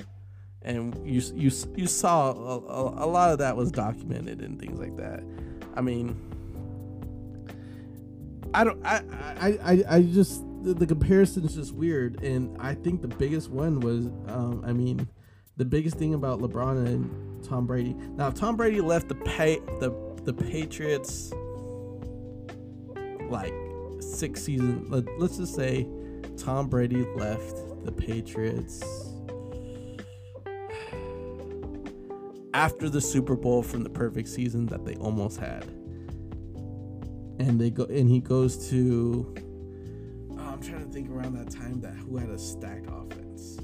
[0.63, 4.97] and you you you saw a, a, lot of that was documented and things like
[4.97, 5.23] that.
[5.75, 6.17] I mean,
[8.53, 9.03] I don't I
[9.39, 13.51] I I, I just the, the comparison is just weird, and I think the biggest
[13.51, 15.09] one was um, I mean,
[15.57, 17.95] the biggest thing about LeBron and Tom Brady.
[18.17, 19.91] Now, Tom Brady left the pay the
[20.25, 21.33] the Patriots
[23.29, 23.55] like
[24.15, 24.91] six seasons.
[24.91, 25.87] Let, let's just say
[26.37, 28.83] Tom Brady left the Patriots
[32.55, 35.65] after the Super Bowl from the perfect season that they almost had.
[37.41, 39.35] And they go and he goes to
[40.33, 43.59] oh, I'm trying to think around that time that who had a stacked offense.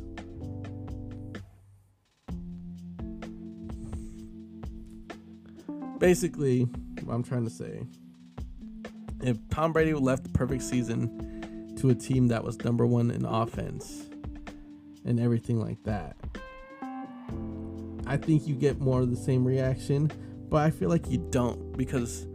[5.98, 6.62] Basically,
[7.05, 7.86] what I'm trying to say,
[9.22, 13.24] if Tom Brady left the perfect season to a team that was number one in
[13.24, 14.08] offense
[15.04, 16.16] and everything like that,
[18.06, 20.10] I think you get more of the same reaction,
[20.48, 22.26] but I feel like you don't because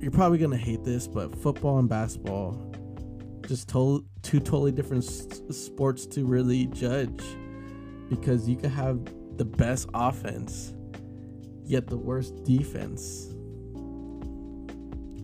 [0.00, 2.58] you're probably gonna hate this, but football and basketball
[3.46, 7.22] just to- two totally different s- sports to really judge
[8.08, 8.98] because you could have
[9.36, 10.74] the best offense
[11.64, 13.33] yet the worst defense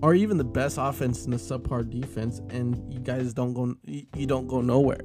[0.03, 4.27] or even the best offense and a subpar defense and you guys don't go you
[4.27, 5.01] don't go nowhere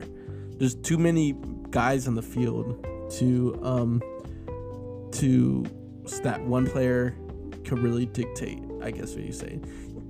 [0.58, 1.36] there's too many
[1.72, 4.02] guys on the field to um
[5.12, 5.66] to
[6.24, 7.16] that one player
[7.64, 9.60] can really dictate, I guess what you say.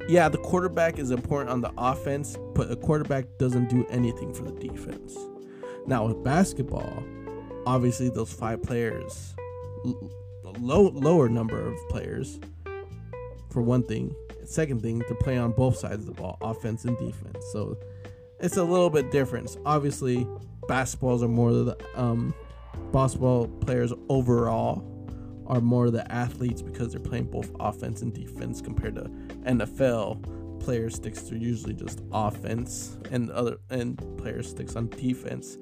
[0.08, 4.44] Yeah, the quarterback is important on the offense, but a quarterback doesn't do anything for
[4.44, 5.18] the defense.
[5.88, 7.04] Now with basketball,
[7.66, 9.36] obviously those five players,
[10.60, 12.40] low lower number of players,
[13.56, 14.14] for one thing.
[14.44, 17.44] Second thing, to play on both sides of the ball, offense and defense.
[17.54, 17.78] So
[18.40, 19.58] it's a little bit different.
[19.66, 20.28] Obviously,
[20.68, 22.36] basketballs are more of the um,
[22.92, 24.92] basketball players overall
[25.48, 29.04] are more of the athletes because they're playing both offense and defense compared to
[29.44, 35.58] NFL players sticks to usually just offense and other and players sticks on defense.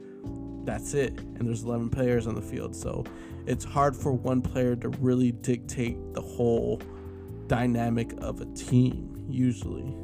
[0.64, 1.20] That's it.
[1.20, 2.76] And there's 11 players on the field.
[2.76, 3.04] So
[3.46, 6.82] it's hard for one player to really dictate the whole
[7.54, 9.96] dynamic of a team usually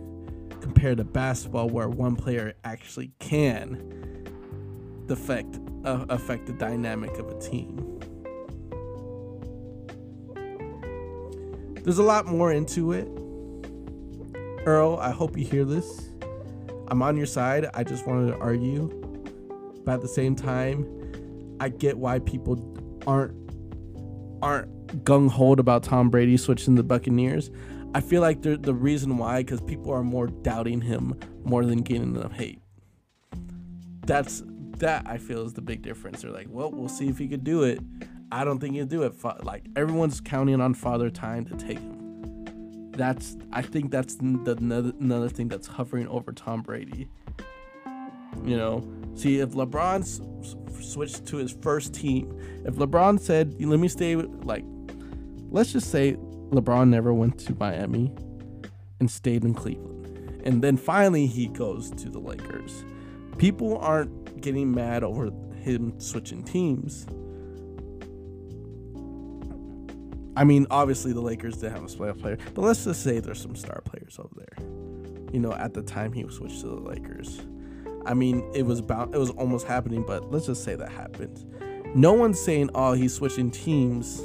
[0.61, 4.23] compared to basketball where one player actually can
[5.09, 7.99] affect uh, affect the dynamic of a team.
[11.83, 13.07] There's a lot more into it.
[14.67, 16.11] Earl, I hope you hear this.
[16.89, 17.65] I'm on your side.
[17.73, 18.89] I just wanted to argue.
[19.85, 20.85] But at the same time,
[21.59, 22.77] I get why people
[23.07, 23.33] aren't
[24.41, 27.51] aren't gung ho about Tom Brady switching the Buccaneers.
[27.93, 32.13] I feel like the reason why because people are more doubting him more than getting
[32.13, 32.59] the hate.
[34.05, 34.43] That's
[34.77, 36.21] that I feel is the big difference.
[36.21, 37.79] They're like, well, we'll see if he could do it.
[38.31, 39.13] I don't think he'll do it.
[39.43, 42.91] Like everyone's counting on Father Time to take him.
[42.91, 47.07] That's I think that's the another thing that's hovering over Tom Brady.
[48.43, 48.83] You know,
[49.15, 50.05] see if LeBron
[50.81, 54.63] switched to his first team, if LeBron said, "Let me stay," like,
[55.49, 56.15] let's just say
[56.51, 58.11] LeBron never went to Miami
[58.99, 62.83] and stayed in Cleveland, and then finally he goes to the Lakers.
[63.37, 67.05] People aren't getting mad over him switching teams.
[70.35, 73.41] I mean, obviously the Lakers didn't have a playoff player, but let's just say there's
[73.41, 74.67] some star players over there.
[75.33, 77.41] You know, at the time he switched to the Lakers.
[78.05, 81.45] I mean, it was about it was almost happening, but let's just say that happened.
[81.95, 84.21] No one's saying, "Oh, he's switching teams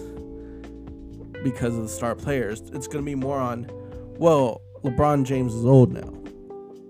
[1.42, 3.70] because of the star players." It's going to be more on,
[4.18, 6.12] "Well, LeBron James is old now.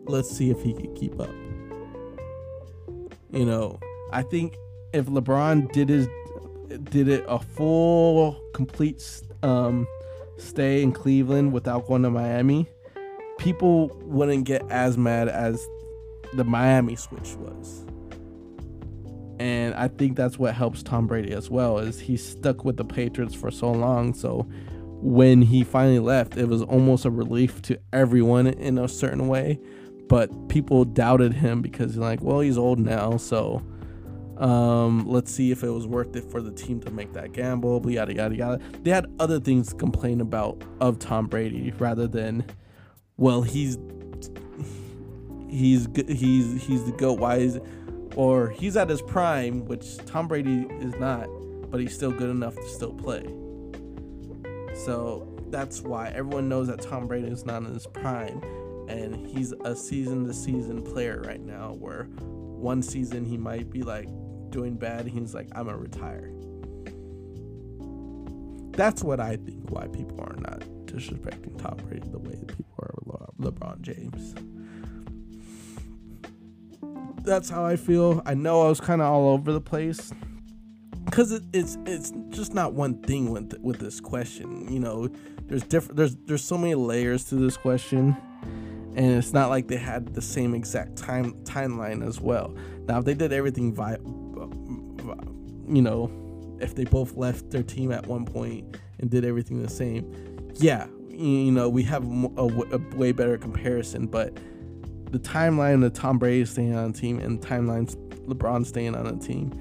[0.04, 1.30] Let's see if he can keep up."
[3.30, 3.80] You know,
[4.12, 4.56] I think
[4.92, 6.06] if LeBron did his
[6.84, 9.86] did it a full complete um,
[10.38, 12.68] stay in Cleveland without going to Miami,
[13.38, 15.66] people wouldn't get as mad as
[16.36, 17.86] the Miami switch was.
[19.38, 22.84] And I think that's what helps Tom Brady as well is he stuck with the
[22.84, 24.14] Patriots for so long.
[24.14, 24.46] So
[25.00, 29.58] when he finally left, it was almost a relief to everyone in a certain way.
[30.08, 33.62] But people doubted him because like, well, he's old now, so
[34.38, 37.88] um, let's see if it was worth it for the team to make that gamble.
[37.90, 38.60] Yada yada yada.
[38.82, 42.44] They had other things to complain about of Tom Brady rather than,
[43.16, 43.78] well, he's
[45.54, 47.18] he's he's he's the goat.
[47.18, 47.60] Why is
[48.16, 51.28] or he's at his prime, which Tom Brady is not,
[51.70, 53.24] but he's still good enough to still play.
[54.74, 58.42] So that's why everyone knows that Tom Brady is not in his prime,
[58.88, 61.72] and he's a season to season player right now.
[61.72, 64.08] Where one season he might be like
[64.50, 66.30] doing bad, he's like, I'm gonna retire.
[68.76, 72.74] That's what I think why people are not disrespecting Tom Brady the way that people
[72.80, 72.90] are
[73.40, 74.34] LeBron James
[77.24, 78.22] that's how I feel.
[78.24, 80.12] I know I was kind of all over the place
[81.04, 84.72] because it, it's it's just not one thing with with this question.
[84.72, 85.08] You know,
[85.46, 88.16] there's different there's there's so many layers to this question,
[88.94, 92.54] and it's not like they had the same exact time timeline as well.
[92.86, 96.10] Now, if they did everything via, you know,
[96.60, 100.12] if they both left their team at one point and did everything the same,
[100.54, 104.36] yeah, you know, we have a, a way better comparison, but
[105.14, 107.94] the timeline of Tom Brady staying on the team and timelines
[108.26, 109.52] LeBron staying on the team,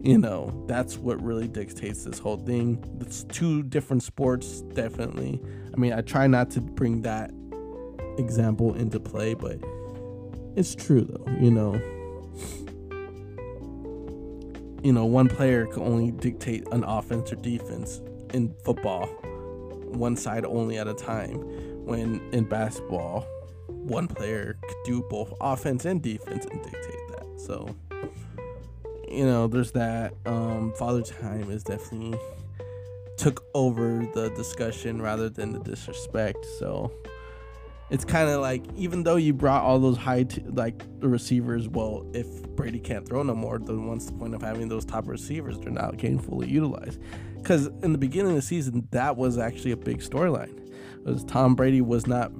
[0.00, 2.78] you know, that's what really dictates this whole thing.
[3.00, 5.40] It's two different sports, definitely.
[5.74, 7.32] I mean, I try not to bring that
[8.16, 9.58] example into play, but
[10.54, 11.74] it's true though, you know.
[14.84, 18.00] You know, one player can only dictate an offense or defense
[18.32, 19.06] in football,
[19.88, 21.38] one side only at a time.
[21.84, 23.26] When in basketball,
[23.90, 27.26] one player could do both offense and defense and dictate that.
[27.36, 27.74] So,
[29.10, 30.14] you know, there's that.
[30.24, 32.18] Um, Father Time is definitely
[33.16, 36.46] took over the discussion rather than the disrespect.
[36.58, 36.92] So
[37.90, 41.68] it's kind of like even though you brought all those high t- like the receivers,
[41.68, 45.08] well, if Brady can't throw no more, then what's the point of having those top
[45.08, 45.58] receivers?
[45.58, 47.00] They're not getting fully utilized.
[47.36, 50.56] Because in the beginning of the season, that was actually a big storyline.
[51.04, 52.30] Was Tom Brady was not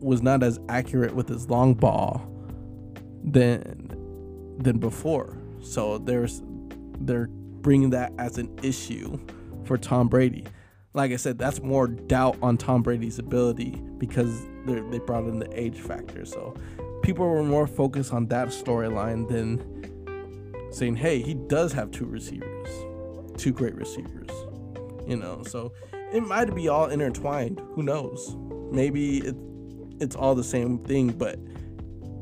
[0.00, 2.30] was not as accurate with his long ball
[3.24, 3.94] than
[4.58, 5.36] than before.
[5.60, 6.42] So there's
[7.00, 9.18] they're bringing that as an issue
[9.64, 10.44] for Tom Brady.
[10.94, 15.48] Like I said, that's more doubt on Tom Brady's ability because they brought in the
[15.58, 16.24] age factor.
[16.24, 16.54] So
[17.02, 22.68] people were more focused on that storyline than saying, "Hey, he does have two receivers,
[23.36, 24.30] two great receivers."
[25.06, 25.72] You know, so
[26.12, 27.60] it might be all intertwined.
[27.74, 28.36] Who knows?
[28.72, 29.36] Maybe it,
[30.00, 31.38] it's all the same thing, but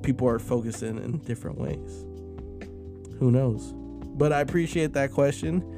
[0.02, 2.04] people are focusing in different ways.
[3.18, 3.72] Who knows?
[4.16, 5.70] But I appreciate that question.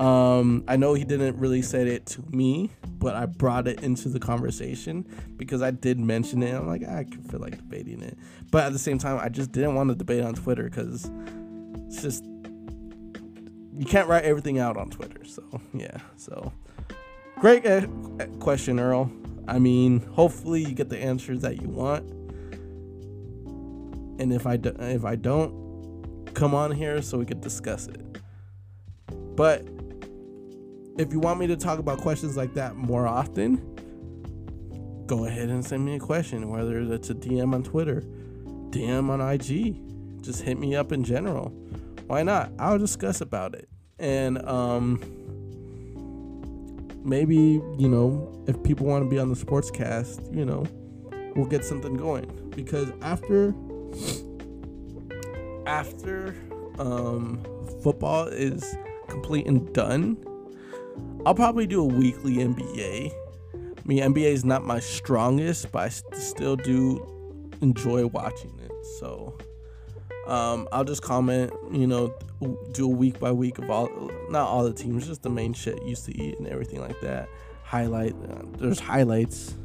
[0.00, 4.08] Um, I know he didn't really say it to me, but I brought it into
[4.08, 6.54] the conversation because I did mention it.
[6.54, 8.16] I'm like, I can feel like debating it,
[8.50, 11.10] but at the same time, I just didn't want to debate on Twitter because
[11.86, 12.24] it's just
[13.76, 15.24] you can't write everything out on Twitter.
[15.24, 15.42] So
[15.74, 16.52] yeah, so
[17.40, 17.86] great uh,
[18.38, 19.10] question, Earl.
[19.48, 22.08] I mean, hopefully you get the answers that you want.
[24.20, 28.00] And if I do, if I don't, come on here so we can discuss it.
[29.34, 29.66] But
[30.98, 33.56] if you want me to talk about questions like that more often,
[35.06, 38.02] go ahead and send me a question, whether it's a DM on Twitter,
[38.68, 41.48] DM on IG, just hit me up in general.
[42.06, 42.52] Why not?
[42.58, 43.68] I'll discuss about it.
[43.98, 45.19] And um
[47.04, 50.64] maybe you know if people want to be on the sports cast you know
[51.34, 52.26] we'll get something going.
[52.54, 53.54] Because after
[55.66, 56.34] after
[56.78, 57.40] um,
[57.82, 58.76] football is
[59.08, 60.16] complete and done
[61.26, 65.88] i'll probably do a weekly nba i mean nba is not my strongest but i
[66.16, 69.36] still do enjoy watching it so
[70.26, 72.14] um, I'll just comment, you know,
[72.72, 73.88] do a week by week of all,
[74.28, 77.28] not all the teams, just the main shit used to eat and everything like that.
[77.64, 79.56] Highlight, uh, there's highlights.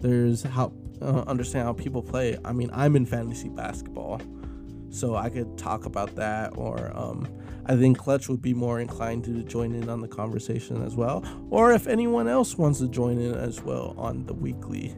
[0.00, 0.72] There's how
[1.02, 2.38] uh, understand how people play.
[2.44, 4.20] I mean, I'm in fantasy basketball,
[4.90, 6.56] so I could talk about that.
[6.56, 7.28] Or um,
[7.66, 11.24] I think Clutch would be more inclined to join in on the conversation as well.
[11.50, 14.94] Or if anyone else wants to join in as well on the weekly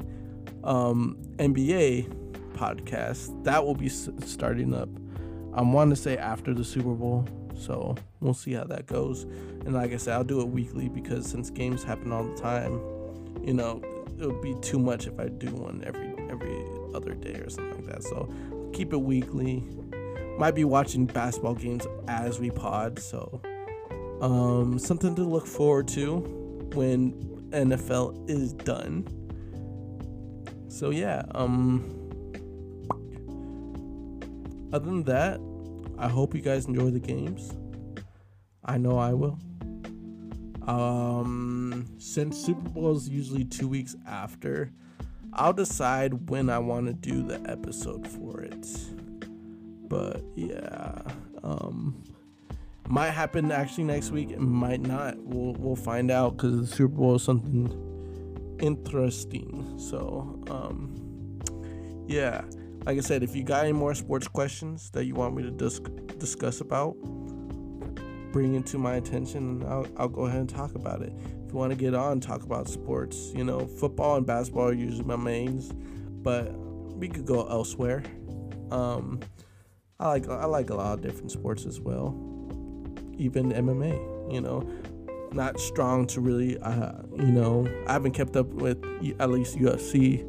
[0.64, 2.21] um, NBA
[2.62, 4.88] podcast, that will be starting up
[5.54, 9.24] I want to say after the Super Bowl, so we'll see how that goes.
[9.24, 12.80] And like I said, I'll do it weekly because since games happen all the time,
[13.44, 13.82] you know,
[14.18, 17.84] it would be too much if I do one every every other day or something
[17.84, 18.02] like that.
[18.02, 18.32] So
[18.72, 19.62] keep it weekly.
[20.38, 23.42] Might be watching basketball games as we pod, so
[24.22, 26.16] um, something to look forward to
[26.72, 27.12] when
[27.50, 29.06] NFL is done.
[30.68, 32.01] So yeah, um,
[34.72, 35.40] other than that,
[35.98, 37.52] I hope you guys enjoy the games.
[38.64, 39.38] I know I will.
[40.66, 44.70] Um, since Super Bowl is usually two weeks after,
[45.32, 48.66] I'll decide when I want to do the episode for it.
[49.88, 51.02] But yeah,
[51.42, 52.02] um,
[52.88, 54.30] might happen actually next week.
[54.30, 55.16] It might not.
[55.18, 59.74] We'll we'll find out because the Super Bowl is something interesting.
[59.78, 61.40] So um,
[62.06, 62.42] yeah,
[62.84, 65.50] like I said, if you got any more sports questions that you want me to
[65.50, 65.80] dis-
[66.18, 66.96] discuss about,
[68.32, 69.62] bring it to my attention.
[69.68, 71.12] I'll I'll go ahead and talk about it.
[71.46, 73.32] If you want to get on, talk about sports.
[73.34, 75.70] You know, football and basketball are usually my mains,
[76.22, 78.02] but we could go elsewhere.
[78.70, 79.20] Um,
[80.00, 82.14] I like I like a lot of different sports as well,
[83.16, 84.32] even MMA.
[84.32, 84.68] You know,
[85.30, 86.58] not strong to really.
[86.58, 88.82] Uh, you know, I haven't kept up with
[89.20, 90.26] at least UFC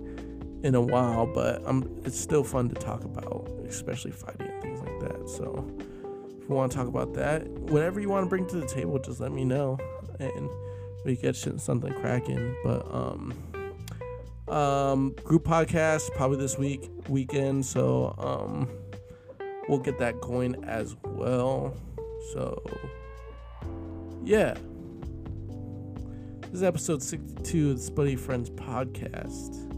[0.63, 2.01] in a while, but I'm.
[2.05, 5.29] It's still fun to talk about, especially fighting and things like that.
[5.29, 5.69] So,
[6.41, 8.97] if you want to talk about that, whatever you want to bring to the table,
[8.97, 9.77] just let me know,
[10.19, 10.49] and
[11.05, 12.55] we get something cracking.
[12.63, 13.33] But um,
[14.47, 17.65] um, group podcast probably this week weekend.
[17.65, 18.69] So um,
[19.67, 21.75] we'll get that going as well.
[22.33, 22.63] So
[24.23, 24.55] yeah.
[26.43, 29.72] This is episode 62 of the Spuddy Friends podcast.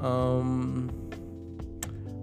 [0.00, 0.90] Um,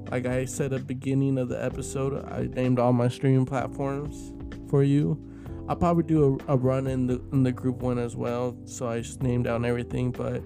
[0.10, 4.34] like I said at the beginning of the episode, I named all my streaming platforms
[4.70, 5.24] for you.
[5.70, 8.88] I'll probably do a, a run in the in the group one as well, so
[8.88, 10.12] I just named down everything.
[10.12, 10.42] But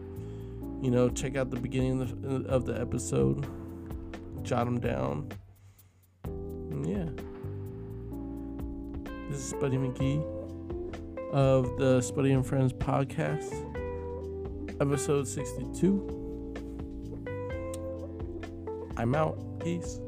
[0.82, 3.45] you know, check out the beginning of the, of the episode,
[4.41, 5.29] jot them down.
[6.84, 7.05] Yeah,
[9.29, 10.23] this is Spuddy McGee
[11.32, 13.53] of the Spuddy and Friends podcast,
[14.82, 16.20] episode sixty-two.
[18.97, 19.37] I'm out.
[19.59, 19.99] Peace.